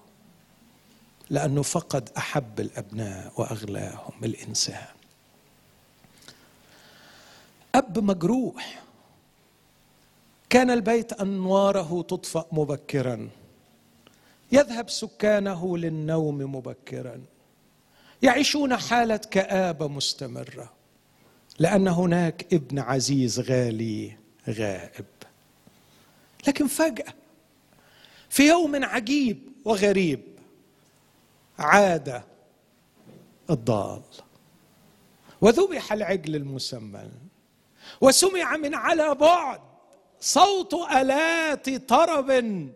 [1.29, 4.87] لأنه فقد أحب الأبناء وأغلاهم الإنسان.
[7.75, 8.83] أب مجروح
[10.49, 13.29] كان البيت أنواره تطفأ مبكرا
[14.51, 17.21] يذهب سكانه للنوم مبكرا.
[18.21, 20.73] يعيشون حالة كآبة مستمرة
[21.59, 24.17] لأن هناك ابن عزيز غالي
[24.49, 25.05] غائب.
[26.47, 27.13] لكن فجأة
[28.29, 30.21] في يوم عجيب وغريب
[31.59, 32.23] عاد
[33.49, 34.01] الضال.
[35.41, 37.11] وذبح العجل المسمن
[38.01, 39.61] وسمع من على بعد
[40.19, 42.69] صوت آلات طرب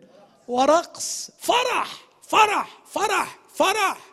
[0.48, 1.30] ورقص.
[1.38, 4.05] فرح فرح فرح فرح.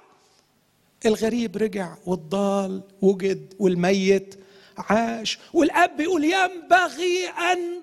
[1.06, 4.36] الغريب رجع والضال وجد والميت
[4.78, 7.82] عاش والأب يقول ينبغي أن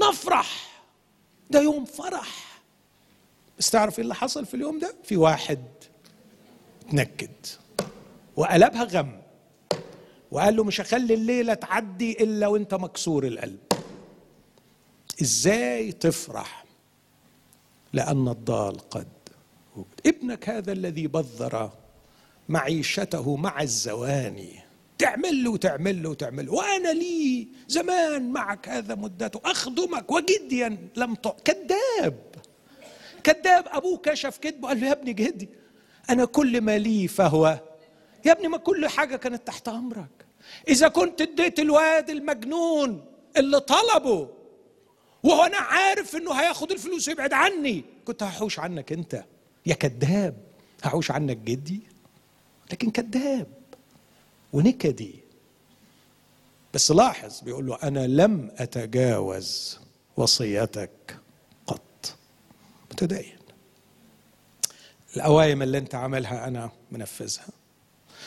[0.00, 0.80] نفرح.
[1.50, 2.60] ده يوم فرح.
[3.58, 5.64] بس تعرف إيه اللي حصل في اليوم ده؟ في واحد
[6.88, 7.30] اتنكد
[8.36, 9.20] وقلبها غم
[10.30, 13.58] وقال له مش هخلي الليلة تعدي إلا وأنت مكسور القلب.
[15.22, 16.64] إزاي تفرح؟
[17.92, 19.08] لأن الضال قد
[19.76, 19.86] وجد.
[20.06, 21.70] ابنك هذا الذي بذر
[22.48, 24.60] معيشته مع الزواني.
[24.98, 26.52] تعمل له وتعمل له وتعمل له.
[26.52, 29.40] وأنا لي زمان معك هذا مدته.
[29.44, 31.28] أخدمك وجديا لم ت...
[31.44, 32.34] كذاب.
[33.24, 33.64] كذاب.
[33.68, 35.48] ابوه كشف كذبه قال له يا ابني جدي
[36.10, 37.60] أنا كل ما لي فهو.
[38.24, 40.26] يا ابني ما كل حاجة كانت تحت أمرك.
[40.68, 43.04] إذا كنت اديت الواد المجنون
[43.36, 44.28] اللي طلبه
[45.22, 49.24] وهو أنا عارف إنه هياخد الفلوس ويبعد عني كنت هحوش عنك أنت.
[49.66, 50.36] يا كذاب.
[50.82, 51.97] هحوش عنك جدي.
[52.70, 53.46] لكن كذاب
[54.52, 55.14] ونكدي.
[56.74, 59.78] بس لاحظ بيقول له أنا لم أتجاوز
[60.16, 61.16] وصيتك
[61.66, 62.14] قط.
[62.90, 63.38] متدين.
[65.16, 67.46] الأوائم اللي أنت عملها أنا منفذها.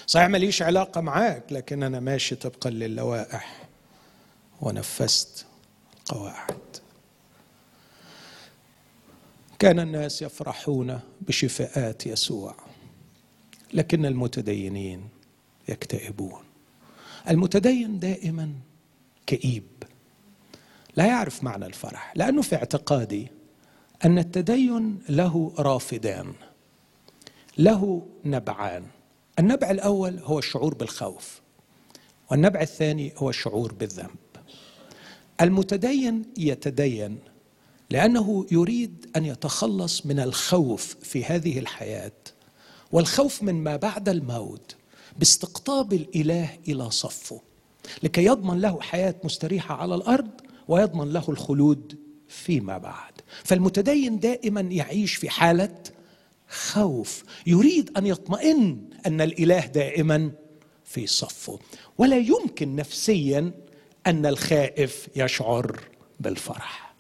[0.08, 3.68] صحيح ماليش علاقة معاك لكن أنا ماشي طبقا للوائح.
[4.62, 5.46] ونفذت
[5.98, 6.58] القواعد
[9.60, 12.56] كان الناس يفرحون بشفاءات يسوع.
[13.74, 15.10] لكن المتدينين
[15.70, 16.44] يكتئبون.
[17.30, 18.54] المتدين دائما
[19.28, 19.64] كئيب
[20.96, 23.28] لا يعرف معنى الفرح لأنه في اعتقادي
[24.06, 26.34] أن التدين له رافدان
[27.58, 28.84] له نبعان.
[29.40, 31.42] النبع الأول هو الشعور بالخوف
[32.32, 34.16] والنبع الثاني هو الشعور بالذنب.
[35.42, 37.20] المتدين يتدين
[37.90, 42.12] لأنه يريد أن يتخلص من الخوف في هذه الحياة
[42.92, 44.76] والخوف من ما بعد الموت
[45.20, 47.42] باستقطاب الإله إلى صفه.
[48.04, 50.32] لكي يضمن له حياة مستريحة على الأرض
[50.68, 53.14] ويضمن له الخلود فيما بعد.
[53.44, 55.78] فالمتدين دائما يعيش في حالة
[56.50, 57.24] خوف.
[57.48, 60.32] يريد أن يطمئن أن الإله دائما
[60.86, 61.60] في صفه.
[61.98, 63.52] ولا يمكن نفسيا
[64.08, 65.80] أن الخائف يشعر
[66.20, 66.96] بالفرح.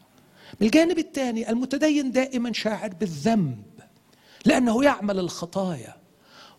[0.59, 3.63] بالجانب الثاني المتدين دائما شاعر بالذنب.
[4.45, 5.95] لأنه يعمل الخطايا.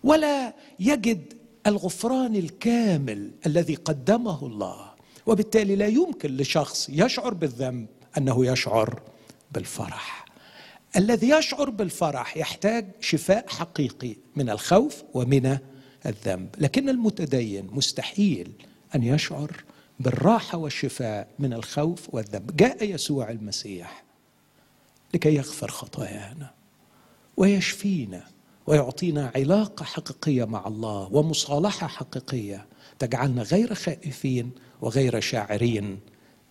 [0.04, 1.34] ولا يجد
[1.66, 4.92] الغفران الكامل الذي قدمه الله.
[5.26, 7.86] وبالتالي لا يمكن لشخص يشعر بالذنب
[8.18, 9.02] أنه يشعر
[9.52, 10.26] بالفرح.
[10.96, 15.58] الذي يشعر بالفرح يحتاج شفاء حقيقي من الخوف ومن
[16.06, 16.48] الذنب.
[16.58, 18.52] لكن المتدين مستحيل
[18.94, 19.64] أن يشعر
[20.00, 22.56] بالراحة والشفاء من الخوف والذنب.
[22.56, 24.04] جاء يسوع المسيح
[25.14, 26.61] لكي يغفر خطايانا.
[27.36, 28.24] ويشفينا
[28.66, 32.66] ويعطينا علاقة حقيقية مع الله ومصالحة حقيقية.
[32.98, 35.98] تجعلنا غير خائفين وغير شاعرين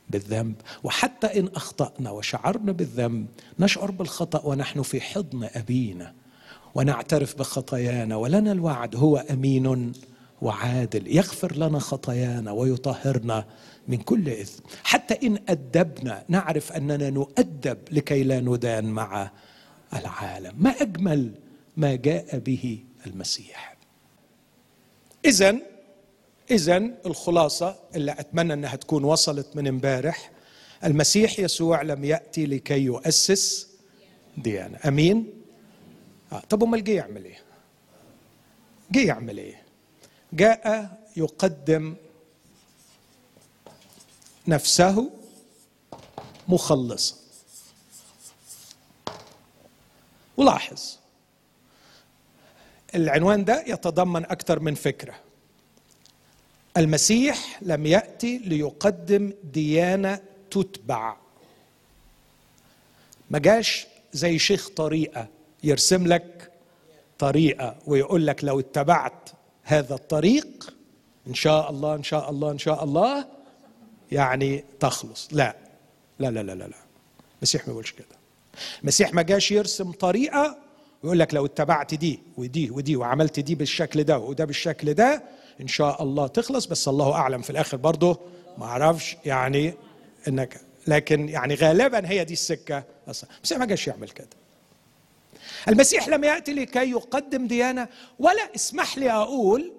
[0.09, 0.55] بالذنب.
[0.83, 3.27] وحتى إن أخطأنا وشعرنا بالذنب
[3.59, 6.13] نشعر بالخطأ ونحن في حضن أبينا.
[6.75, 9.91] ونعترف بخطايانا ولنا الوعد هو أمين
[10.41, 11.15] وعادل.
[11.15, 13.45] يغفر لنا خطايانا ويطهرنا
[13.87, 14.63] من كل إثم.
[14.83, 19.31] حتى إن أدبنا نعرف أننا نؤدب لكي لا ندان مع
[19.93, 20.55] العالم.
[20.57, 21.31] ما أجمل
[21.77, 23.77] ما جاء به المسيح.
[25.25, 25.57] اذا
[26.51, 30.31] اذا الخلاصة اللي أتمنى إنها تكون وصلت من امبارح
[30.83, 33.67] المسيح يسوع لم يأتي لكي يؤسس
[34.37, 34.79] ديانة.
[34.87, 35.33] أمين؟
[36.31, 36.39] آه.
[36.49, 37.39] طب أمال جه يعمل إيه؟
[38.91, 39.61] جه يعمل إيه؟
[40.33, 41.95] جاء يقدم
[44.47, 45.11] نفسه
[46.47, 47.20] مخلصا.
[50.41, 50.97] ولاحظ.
[52.95, 55.13] العنوان ده يتضمن أكثر من فكرة.
[56.77, 60.19] المسيح لم يأتي ليقدم ديانة
[60.51, 61.15] تتبع.
[63.29, 65.27] ما جاش زي شيخ طريقة
[65.63, 66.51] يرسم لك
[67.19, 69.29] طريقة ويقول لك لو اتبعت
[69.63, 70.73] هذا الطريق
[71.27, 73.27] إن شاء الله إن شاء الله إن شاء الله
[74.11, 75.27] يعني تخلص.
[75.31, 75.55] لا
[76.19, 76.77] لا لا لا لا, لا.
[77.37, 78.20] المسيح ما بيقولش كده.
[78.81, 80.57] المسيح ما جاش يرسم طريقة
[81.03, 85.23] ويقول لك لو اتبعت دي ودي ودي وعملت دي بالشكل ده وده بالشكل ده
[85.61, 86.65] إن شاء الله تخلص.
[86.65, 88.19] بس الله أعلم في الآخر برضه
[88.57, 89.73] ما أعرفش يعني
[90.27, 92.83] إنك لكن يعني غالبا هي دي السكة.
[93.07, 94.27] أصلا المسيح ما جاش يعمل كده.
[95.67, 97.87] المسيح لم يأتي لكي يقدم ديانة
[98.19, 99.73] ولا اسمح لي أقول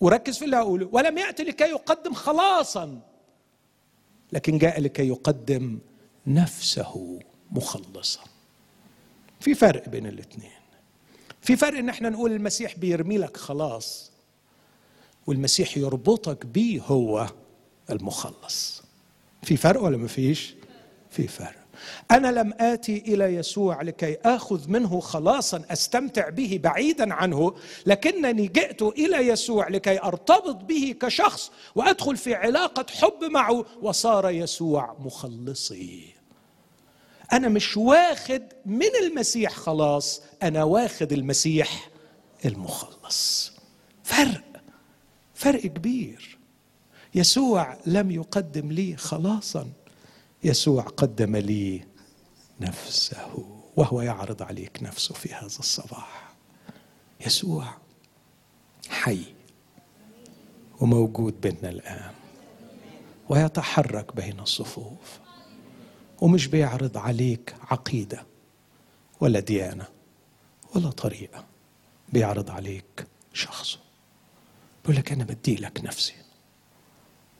[0.00, 3.00] وركز في اللي أقوله ولم يأتي لكي يقدم خلاصا
[4.32, 5.78] لكن جاء لكي يقدم
[6.26, 7.18] نفسه.
[7.52, 8.20] مخلصا
[9.40, 10.50] في فرق بين الاثنين.
[11.40, 14.10] في فرق إن إحنا نقول المسيح بيرمي لك خلاص
[15.26, 17.26] والمسيح يربطك بيه هو
[17.90, 18.82] المخلص.
[19.42, 20.54] في فرق ولا ما فيش؟
[21.10, 21.62] في فرق.
[22.10, 27.54] أنا لم آتي إلى يسوع لكي آخذ منه خلاصا أستمتع به بعيدا عنه
[27.86, 34.96] لكنني جئت إلى يسوع لكي أرتبط به كشخص وأدخل في علاقة حب معه وصار يسوع
[35.00, 36.14] مخلصي.
[37.32, 41.90] أنا مش واخد من المسيح خلاص أنا واخد المسيح
[42.44, 43.52] المخلص.
[44.04, 44.62] فرق
[45.34, 46.38] فرق كبير.
[47.14, 49.68] يسوع لم يقدم لي خلاصا
[50.44, 51.84] يسوع قدم لي
[52.60, 56.34] نفسه وهو يعرض عليك نفسه في هذا الصباح.
[57.26, 57.74] يسوع
[58.88, 59.24] حي
[60.80, 62.10] وموجود بيننا الآن
[63.28, 65.20] ويتحرك بين الصفوف.
[66.22, 68.26] ومش بيعرض عليك عقيدة
[69.20, 69.86] ولا ديانة
[70.74, 71.46] ولا طريقة
[72.12, 73.78] بيعرض عليك شخصه
[74.82, 76.14] بيقول لك أنا بدي لك نفسي.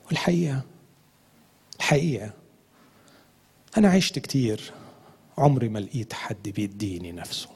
[0.07, 0.61] والحقيقة
[1.79, 2.33] الحقيقة
[3.77, 4.73] أنا عشت كتير
[5.37, 7.49] عمري ما لقيت حد بيديني نفسه.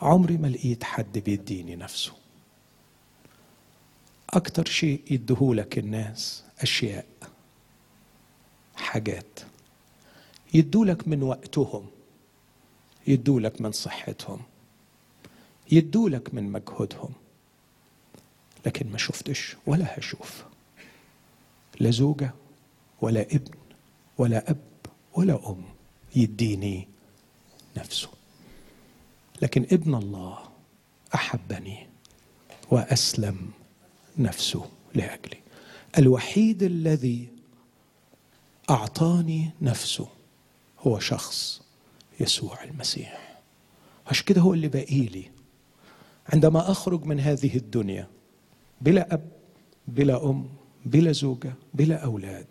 [0.00, 2.12] عمري ما لقيت حد بيديني نفسه.
[4.30, 7.06] أكتر شيء يدهولك الناس أشياء
[8.78, 9.40] حاجات.
[10.54, 11.86] يدولك من وقتهم.
[13.06, 14.40] يدولك من صحتهم.
[15.72, 17.12] يدولك من مجهودهم.
[18.66, 20.44] لكن ما شفتش ولا هشوف.
[21.80, 22.34] لا زوجة
[23.00, 23.50] ولا ابن
[24.18, 24.60] ولا أب
[25.14, 25.62] ولا أم
[26.16, 26.88] يديني
[27.76, 28.08] نفسه.
[29.42, 30.38] لكن ابن الله
[31.14, 31.86] أحبني
[32.70, 33.50] وأسلم
[34.18, 35.38] نفسه لأجلي.
[35.98, 37.28] الوحيد الذي
[38.70, 40.08] أعطاني نفسه
[40.80, 41.62] هو شخص
[42.20, 43.40] يسوع المسيح.
[44.06, 45.30] عشان كده هو اللي باقي لي.
[46.32, 48.08] عندما أخرج من هذه الدنيا
[48.80, 49.28] بلا أب
[49.88, 50.48] بلا أم
[50.84, 52.46] بلا زوجة بلا أولاد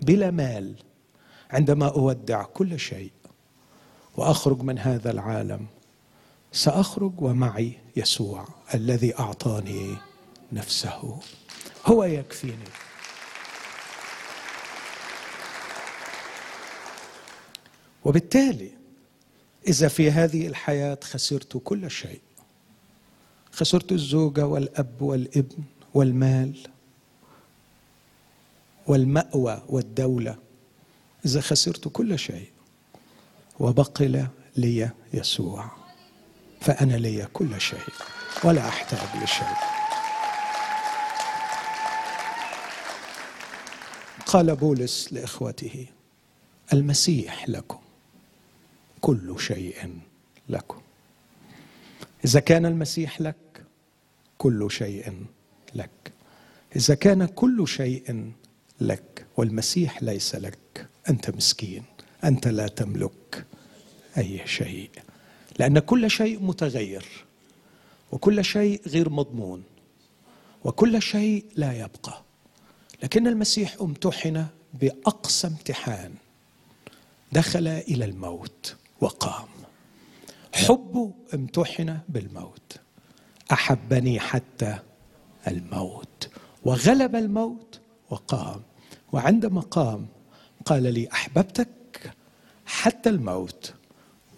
[0.00, 0.74] بلا مال
[1.50, 3.12] عندما أودع كل شيء
[4.16, 5.66] وأخرج من هذا العالم
[6.52, 9.96] سأخرج ومعي يسوع الذي أعطاني
[10.52, 11.18] نفسه.
[11.86, 12.64] هو يكفيني.
[18.04, 18.70] وبالتالي
[19.68, 22.20] إذا في هذه الحياة خسرت كل شيء
[23.52, 26.58] خسرت الزوجه والأب والابن والمال
[28.86, 30.36] والمأوى والدولة
[31.26, 32.50] إذا خسرت كل شيء
[33.58, 34.26] وبقي
[34.56, 35.70] لي يسوع
[36.60, 37.78] فأنا لي كل شيء
[38.44, 39.56] ولا أحتاج لشيء.
[44.26, 45.86] قال بولس لإخوته
[46.72, 47.79] المسيح لكم.
[49.00, 49.98] كل شيء
[50.48, 50.80] لكم.
[52.24, 53.36] إذا كان المسيح لك
[54.38, 55.24] كل شيء
[55.74, 56.12] لك.
[56.76, 58.32] إذا كان كل شيء
[58.80, 61.84] لك والمسيح ليس لك أنت مسكين
[62.24, 63.46] أنت لا تملك
[64.18, 64.90] أي شيء.
[65.58, 67.06] لأن كل شيء متغير
[68.12, 69.62] وكل شيء غير مضمون
[70.64, 72.22] وكل شيء لا يبقى.
[73.02, 76.14] لكن المسيح امتحن بأقصى امتحان
[77.32, 78.76] دخل إلى الموت.
[79.00, 79.48] وقام.
[80.54, 82.76] حبه امتحن بالموت.
[83.52, 84.78] أحبني حتى
[85.48, 86.30] الموت.
[86.64, 87.80] وغلب الموت
[88.10, 88.62] وقام.
[89.12, 90.06] وعندما قام
[90.64, 92.12] قال لي أحببتك
[92.66, 93.74] حتى الموت.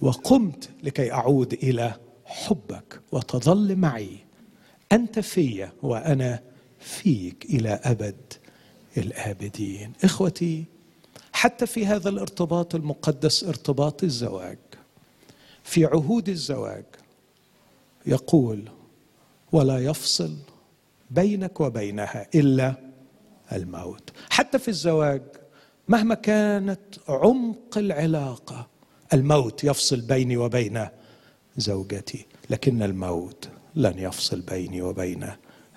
[0.00, 1.94] وقمت لكي أعود إلى
[2.24, 4.18] حبك وتظل معي.
[4.92, 6.42] أنت في وأنا
[6.80, 8.32] فيك إلى أبد
[8.96, 9.92] الآبدين.
[10.04, 10.64] إخوتي
[11.42, 14.58] حتى في هذا الارتباط المقدس ارتباط الزواج.
[15.64, 16.84] في عهود الزواج
[18.06, 18.68] يقول
[19.52, 20.36] ولا يفصل
[21.10, 22.74] بينك وبينها إلا
[23.52, 24.10] الموت.
[24.30, 25.22] حتى في الزواج
[25.88, 28.66] مهما كانت عمق العلاقة
[29.12, 30.86] الموت يفصل بيني وبين
[31.56, 35.28] زوجتي لكن الموت لن يفصل بيني وبين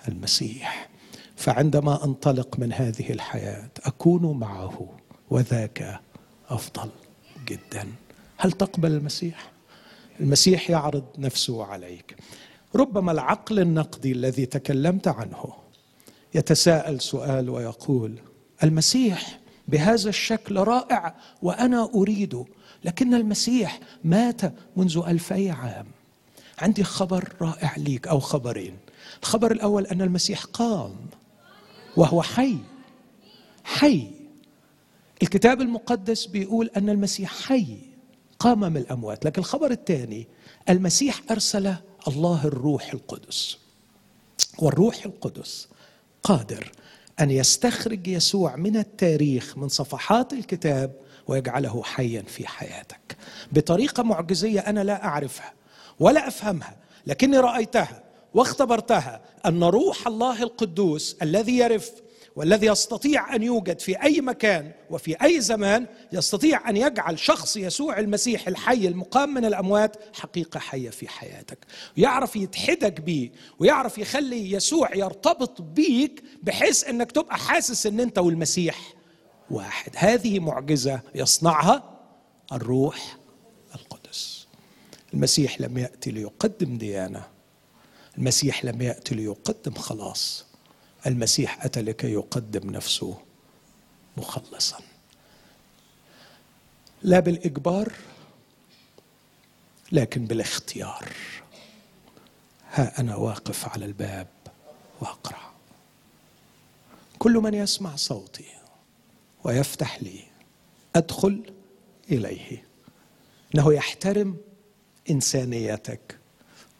[0.08, 0.88] المسيح.
[1.36, 5.05] فعندما أنطلق من هذه الحياة أكون معه.
[5.30, 6.00] وذاك
[6.48, 6.90] أفضل
[7.46, 7.88] جدا.
[8.36, 9.52] هل تقبل المسيح؟
[10.20, 12.16] المسيح يعرض نفسه عليك.
[12.74, 15.52] ربما العقل النقدي الذي تكلمت عنه
[16.34, 18.14] يتساءل سؤال ويقول
[18.62, 22.44] المسيح بهذا الشكل رائع وأنا اريده
[22.84, 24.40] لكن المسيح مات
[24.76, 25.86] منذ ألفي عام.
[26.58, 28.76] عندي خبر رائع ليك أو خبرين.
[29.22, 30.96] الخبر الأول أن المسيح قام
[31.96, 32.56] وهو حي.
[33.64, 34.15] حي.
[35.22, 37.78] الكتاب المقدس بيقول أن المسيح حي
[38.38, 39.24] قام من الأموات.
[39.24, 40.26] لكن الخبر الثاني
[40.68, 41.74] المسيح أرسل
[42.08, 43.58] الله الروح القدس.
[44.58, 45.68] والروح القدس
[46.22, 46.72] قادر
[47.20, 50.92] أن يستخرج يسوع من التاريخ من صفحات الكتاب
[51.26, 53.16] ويجعله حيا في حياتك.
[53.52, 55.52] بطريقة معجزية أنا لا أعرفها
[56.00, 58.02] ولا أفهمها لكني رأيتها
[58.34, 61.90] واختبرتها أن روح الله القدوس الذي يرف
[62.36, 67.98] والذي يستطيع أن يوجد في أي مكان وفي أي زمان يستطيع أن يجعل شخص يسوع
[67.98, 71.58] المسيح الحي المقام من الأموات حقيقة حية في حياتك.
[71.98, 78.78] ويعرف يتحدك بيه ويعرف يخلي يسوع يرتبط بيك بحيث إنك تبقى حاسس إن أنت والمسيح
[79.50, 79.92] واحد.
[79.96, 82.00] هذه معجزة يصنعها
[82.52, 83.16] الروح
[83.74, 84.46] القدس.
[85.14, 87.26] المسيح لم يأتي ليقدم ديانة.
[88.18, 90.45] المسيح لم يأتي ليقدم خلاص.
[91.06, 93.18] المسيح أتى لكي يقدم نفسه
[94.16, 94.80] مخلصا.
[97.02, 97.92] لا بالإجبار
[99.92, 101.12] لكن بالاختيار.
[102.72, 104.28] ها أنا واقف على الباب
[105.00, 105.50] واقرع
[107.18, 108.46] كل من يسمع صوتي
[109.44, 110.24] ويفتح لي
[110.96, 111.52] أدخل
[112.10, 112.64] إليه.
[113.54, 114.36] إنه يحترم
[115.10, 116.18] إنسانيتك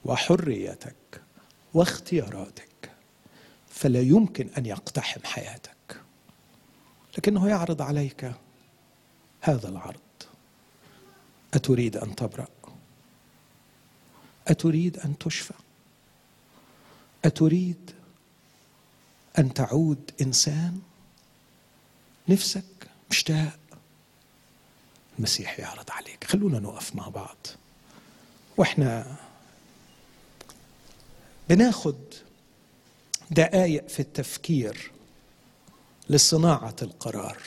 [0.05, 1.23] وحريتك
[1.75, 2.76] واختياراتك.
[3.77, 6.01] فلا يمكن أن يقتحم حياتك.
[7.19, 8.33] لكنه يعرض عليك
[9.41, 10.01] هذا العرض.
[11.55, 12.49] أتريد أن تبرأ؟
[14.49, 15.55] أتريد أن تشفى؟
[17.25, 17.91] أتريد
[19.39, 20.81] أن تعود إنسان؟
[22.29, 23.59] نفسك مشتاق؟
[25.19, 26.25] المسيح يعرض عليك.
[26.25, 27.47] خلونا نقف مع بعض.
[28.57, 29.17] وإحنا
[31.49, 31.97] بناخد
[33.31, 34.93] دقائق في التفكير
[36.11, 37.39] لصناعة القرار.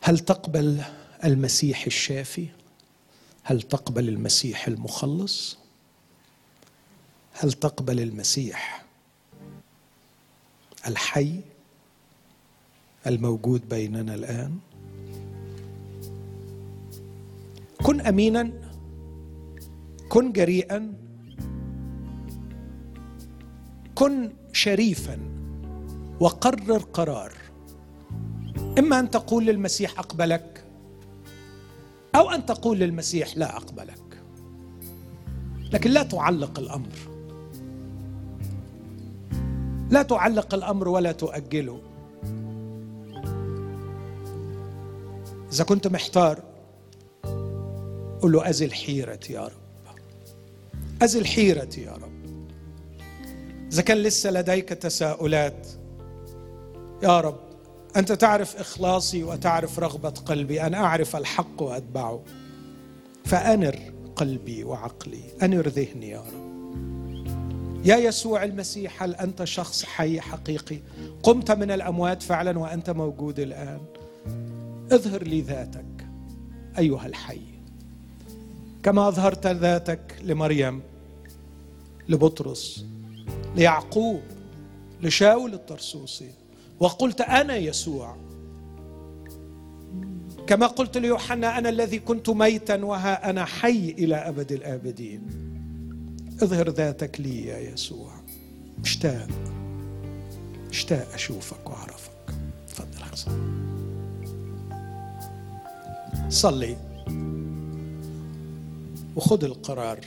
[0.00, 0.82] هل تقبل
[1.24, 2.46] المسيح الشافي؟
[3.42, 5.58] هل تقبل المسيح المخلص؟
[7.32, 8.84] هل تقبل المسيح
[10.86, 11.40] الحي
[13.06, 14.58] الموجود بيننا الآن؟
[17.82, 18.52] كن امينا
[20.08, 20.94] كن جريئا
[23.98, 25.18] كن شريفا
[26.20, 27.32] وقرر قرار.
[28.78, 30.64] إما أن تقول للمسيح أقبلك
[32.14, 34.22] أو أن تقول للمسيح لا أقبلك.
[35.72, 36.92] لكن لا تعلق الأمر.
[39.90, 41.80] لا تعلق الأمر ولا تؤجله.
[45.52, 46.42] إذا كنت محتار
[48.20, 49.96] قل له أزل حيرتي يا رب.
[51.02, 52.17] أزل حيرتي يا رب.
[53.72, 55.66] إذا كان لسه لديك تساؤلات
[57.02, 57.40] يا رب
[57.96, 62.22] أنت تعرف إخلاصي وتعرف رغبة قلبي أن أعرف الحق وأتبعه.
[63.24, 63.76] فأنر
[64.16, 66.48] قلبي وعقلي أنر ذهني يا رب.
[67.84, 70.78] يا يسوع المسيح هل أنت شخص حي حقيقي؟
[71.22, 73.80] قمت من الأموات فعلا وأنت موجود الآن.
[74.92, 76.06] اظهر لي ذاتك
[76.78, 77.40] أيها الحي.
[78.82, 80.82] كما أظهرت ذاتك لمريم
[82.08, 82.84] لبطرس
[83.58, 84.22] ليعقوب
[85.02, 86.30] لشاول الطرسوسي
[86.80, 88.16] وقلت أنا يسوع.
[90.46, 95.22] كما قلت ليوحنا أنا الذي كنت ميتا وها أنا حي إلى أبد الآبدين.
[96.42, 98.12] اظهر ذاتك لي يا يسوع.
[98.78, 99.28] مشتاق
[100.68, 102.34] مشتاق أشوفك وأعرفك.
[102.68, 103.58] تفضل حسن
[106.28, 106.76] صلي.
[109.16, 110.00] وخذ القرار.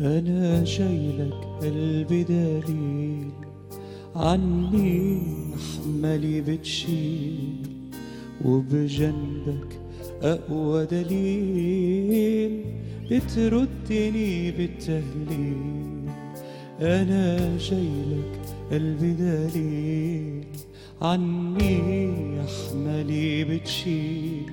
[0.00, 3.30] أنا جاي لك قلبي دليل
[4.16, 5.18] عني
[5.54, 7.56] أحملي بتشيل
[8.44, 9.80] وبجنبك
[10.22, 12.64] أقوى دليل
[13.10, 16.10] بتردني بالتهليل.
[16.80, 18.40] أنا جاي لك
[18.72, 20.44] قلبي دليل
[21.02, 24.52] عني أحملي بتشيل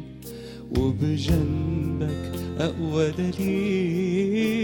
[0.77, 4.60] وبجنبك أقوى دليل.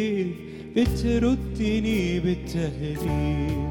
[0.78, 3.68] بتردني بالتهليل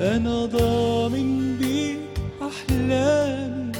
[0.00, 1.98] أنا ضامن بيك
[2.42, 3.72] أحلامي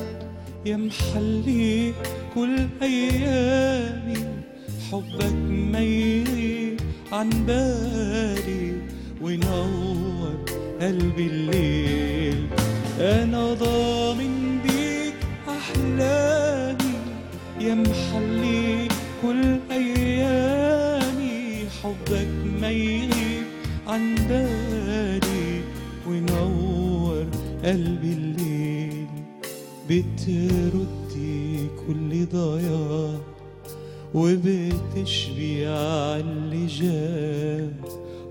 [0.67, 1.93] يا محلي
[2.35, 4.17] كل أيامي.
[4.93, 5.35] حبك
[5.73, 6.81] ما يغيب
[7.13, 8.73] عن بالي
[9.23, 10.45] وينور
[10.81, 12.47] قلبي الليل.
[13.01, 15.15] أنا ضامن بيك
[15.49, 16.95] أحلامي
[17.61, 18.89] يا محلي
[19.23, 19.59] كل
[21.83, 22.29] حبك
[22.61, 23.47] ما يغيب
[23.87, 25.61] عن بالي
[26.09, 27.27] وينور
[27.65, 29.07] قلبي الليل.
[29.91, 33.19] بتردي كل ضياع
[34.15, 35.71] وبتشبيع
[36.17, 37.69] اللي جاه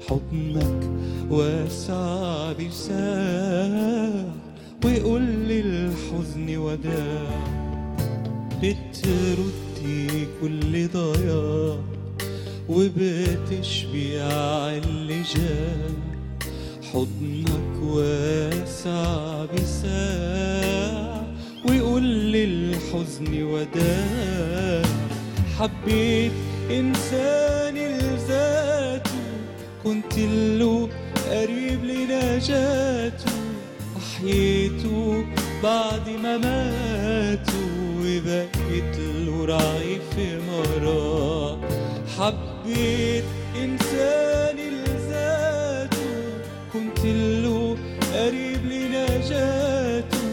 [0.10, 0.90] حضنك
[1.30, 4.26] واسع بساع
[4.86, 7.48] ويقول للحزن وداع.
[8.64, 11.97] بتردي كل ضياع
[12.70, 14.28] وبتشبيع
[14.70, 15.90] اللي جاء
[16.94, 21.22] حضنك واسع بساع.
[21.70, 24.90] ويقول للحزن وداع.
[25.60, 26.32] حبيت
[26.72, 29.12] إنسان لذاته.
[29.84, 30.18] كنت
[30.60, 30.90] له
[31.32, 33.32] قريب لنجاته.
[33.98, 35.26] أحييته
[35.64, 37.68] بعد ما ماتوا
[38.00, 41.58] وبقيت له راعي في مراه
[42.78, 43.24] حبيت
[43.56, 45.98] إنسان لذاته
[46.74, 47.78] كنت له
[48.14, 50.28] قريب لنجاته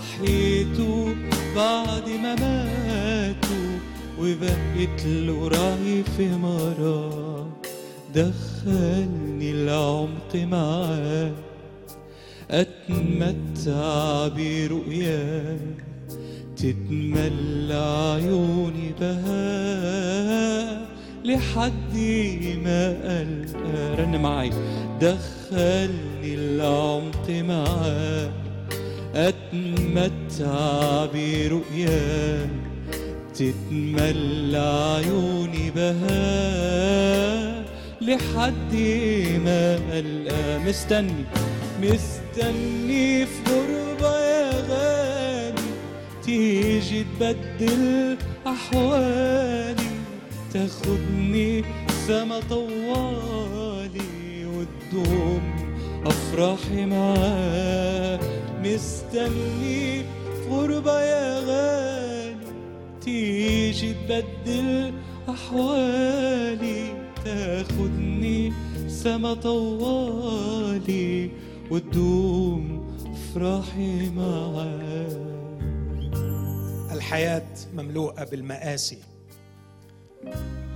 [0.00, 1.14] أحييته
[1.56, 3.78] بعد ما ماتوا
[4.20, 7.46] وبقيت له راي في مراه
[8.14, 11.32] دخلني العمق معاه
[12.50, 15.58] أتمتع برؤياه
[16.56, 20.65] تتملى عيوني بهاء
[21.26, 21.96] لحد
[22.64, 24.50] ما ألقى رن معي
[25.00, 28.30] دخلني العمق معاه
[29.14, 32.48] أتمتع برؤياه
[33.34, 37.64] تتملى عيوني بهاء
[38.00, 38.74] لحد
[39.44, 41.24] ما ألقى مستني.
[41.82, 45.62] مستني في غربة يا غالي.
[46.24, 48.16] تيجي تبدل
[48.46, 49.85] أحوالي.
[50.56, 51.64] تاخدني
[52.06, 55.42] سما طوالي وتدوم
[56.06, 58.20] أفراحي معاه
[58.64, 60.02] مستني
[60.50, 62.36] غربة يا غالي
[63.00, 64.92] تيجي تبدل
[65.28, 67.06] أحوالي.
[67.24, 68.52] تاخدني
[68.88, 71.30] سما طوالي
[71.70, 75.26] وتدوم أفراحي معاه
[76.92, 78.98] الحياة مملوءة بالمآسي.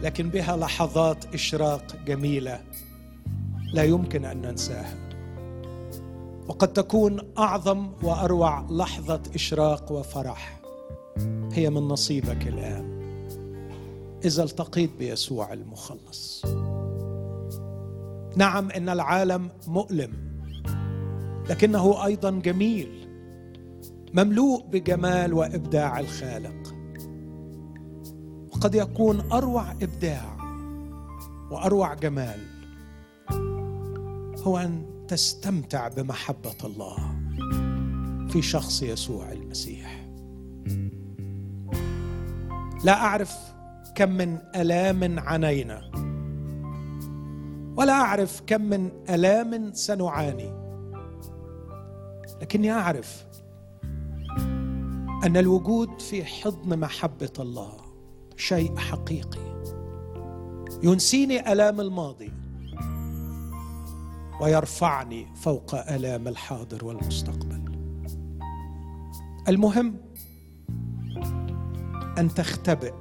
[0.02, 2.60] لكن بها لحظات إشراق جميلة
[3.72, 4.94] لا يمكن أن ننساها.
[6.48, 10.60] وقد تكون أعظم وأروع لحظة إشراق وفرح
[11.52, 13.00] هي من نصيبك الآن
[14.24, 16.46] إذا التقيت بيسوع المخلص.
[18.36, 20.12] نعم إن العالم مؤلم
[21.50, 23.08] لكنه أيضا جميل
[24.14, 26.69] مملوء بجمال وإبداع الخالق.
[28.60, 30.36] قد يكون أروع إبداع
[31.50, 32.40] وأروع جمال
[34.42, 36.96] هو أن تستمتع بمحبة الله
[38.28, 40.06] في شخص يسوع المسيح.
[42.84, 43.36] لا أعرف
[43.94, 45.90] كم من ألام عنينا
[47.76, 50.52] ولا أعرف كم من ألام سنعاني
[52.42, 53.26] لكني أعرف
[55.24, 57.89] أن الوجود في حضن محبة الله
[58.40, 59.62] شيء حقيقي.
[60.82, 62.32] ينسيني ألام الماضي
[64.40, 67.62] ويرفعني فوق ألام الحاضر والمستقبل.
[69.48, 69.96] المهم
[72.18, 72.94] أن تختبئ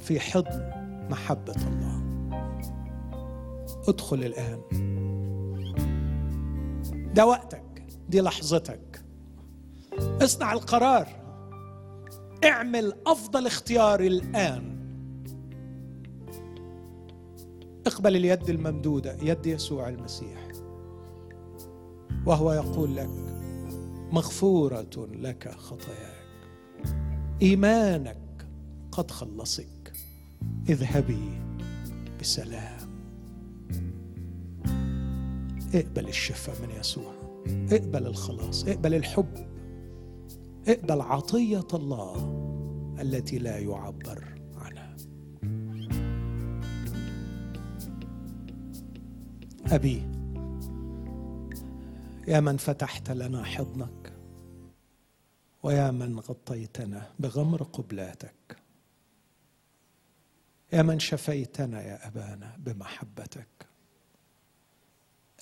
[0.00, 0.70] في حضن
[1.10, 2.02] محبة الله.
[3.88, 4.60] ادخل الآن.
[7.14, 9.04] ده وقتك دي لحظتك.
[9.98, 11.21] اصنع القرار.
[12.44, 14.72] اعمل أفضل اختيار الآن.
[17.86, 20.48] اقبل اليد الممدودة يد يسوع المسيح.
[22.26, 23.10] وهو يقول لك
[24.12, 26.22] مغفورة لك خطاياك.
[27.42, 28.46] إيمانك
[28.92, 29.92] قد خلصك.
[30.68, 31.40] اذهبي
[32.20, 32.92] بسلام.
[35.74, 37.14] اقبل الشفاء من يسوع.
[37.72, 38.64] اقبل الخلاص.
[38.64, 39.51] اقبل الحب.
[40.68, 42.38] اقبل عطيه الله
[43.00, 44.96] التي لا يعبر عنها.
[49.66, 50.08] أبي
[52.28, 54.12] يا من فتحت لنا حضنك
[55.62, 58.56] ويا من غطيتنا بغمر قبلاتك.
[60.72, 63.66] يا من شفيتنا يا أبانا بمحبتك.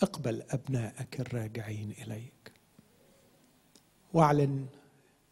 [0.03, 2.53] اقبل ابنائك الراجعين إليك.
[4.13, 4.67] واعلن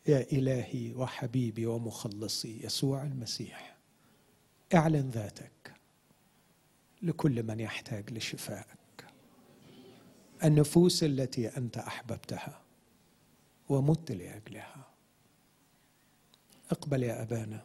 [0.08, 3.76] يا إلهي وحبيبي ومخلصي يسوع المسيح
[4.74, 5.74] اعلن ذاتك
[7.02, 9.06] لكل من يحتاج لشفائك.
[10.44, 12.62] النفوس التي أنت أحببتها
[13.68, 14.90] ومت لأجلها.
[16.70, 17.62] اقبل يا أبانا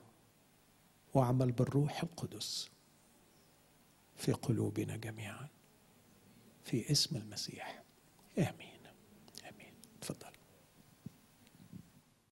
[1.13, 2.69] واعمل بالروح القدس
[4.15, 5.47] في قلوبنا جميعا.
[6.63, 7.83] في اسم المسيح.
[8.37, 8.72] آمين.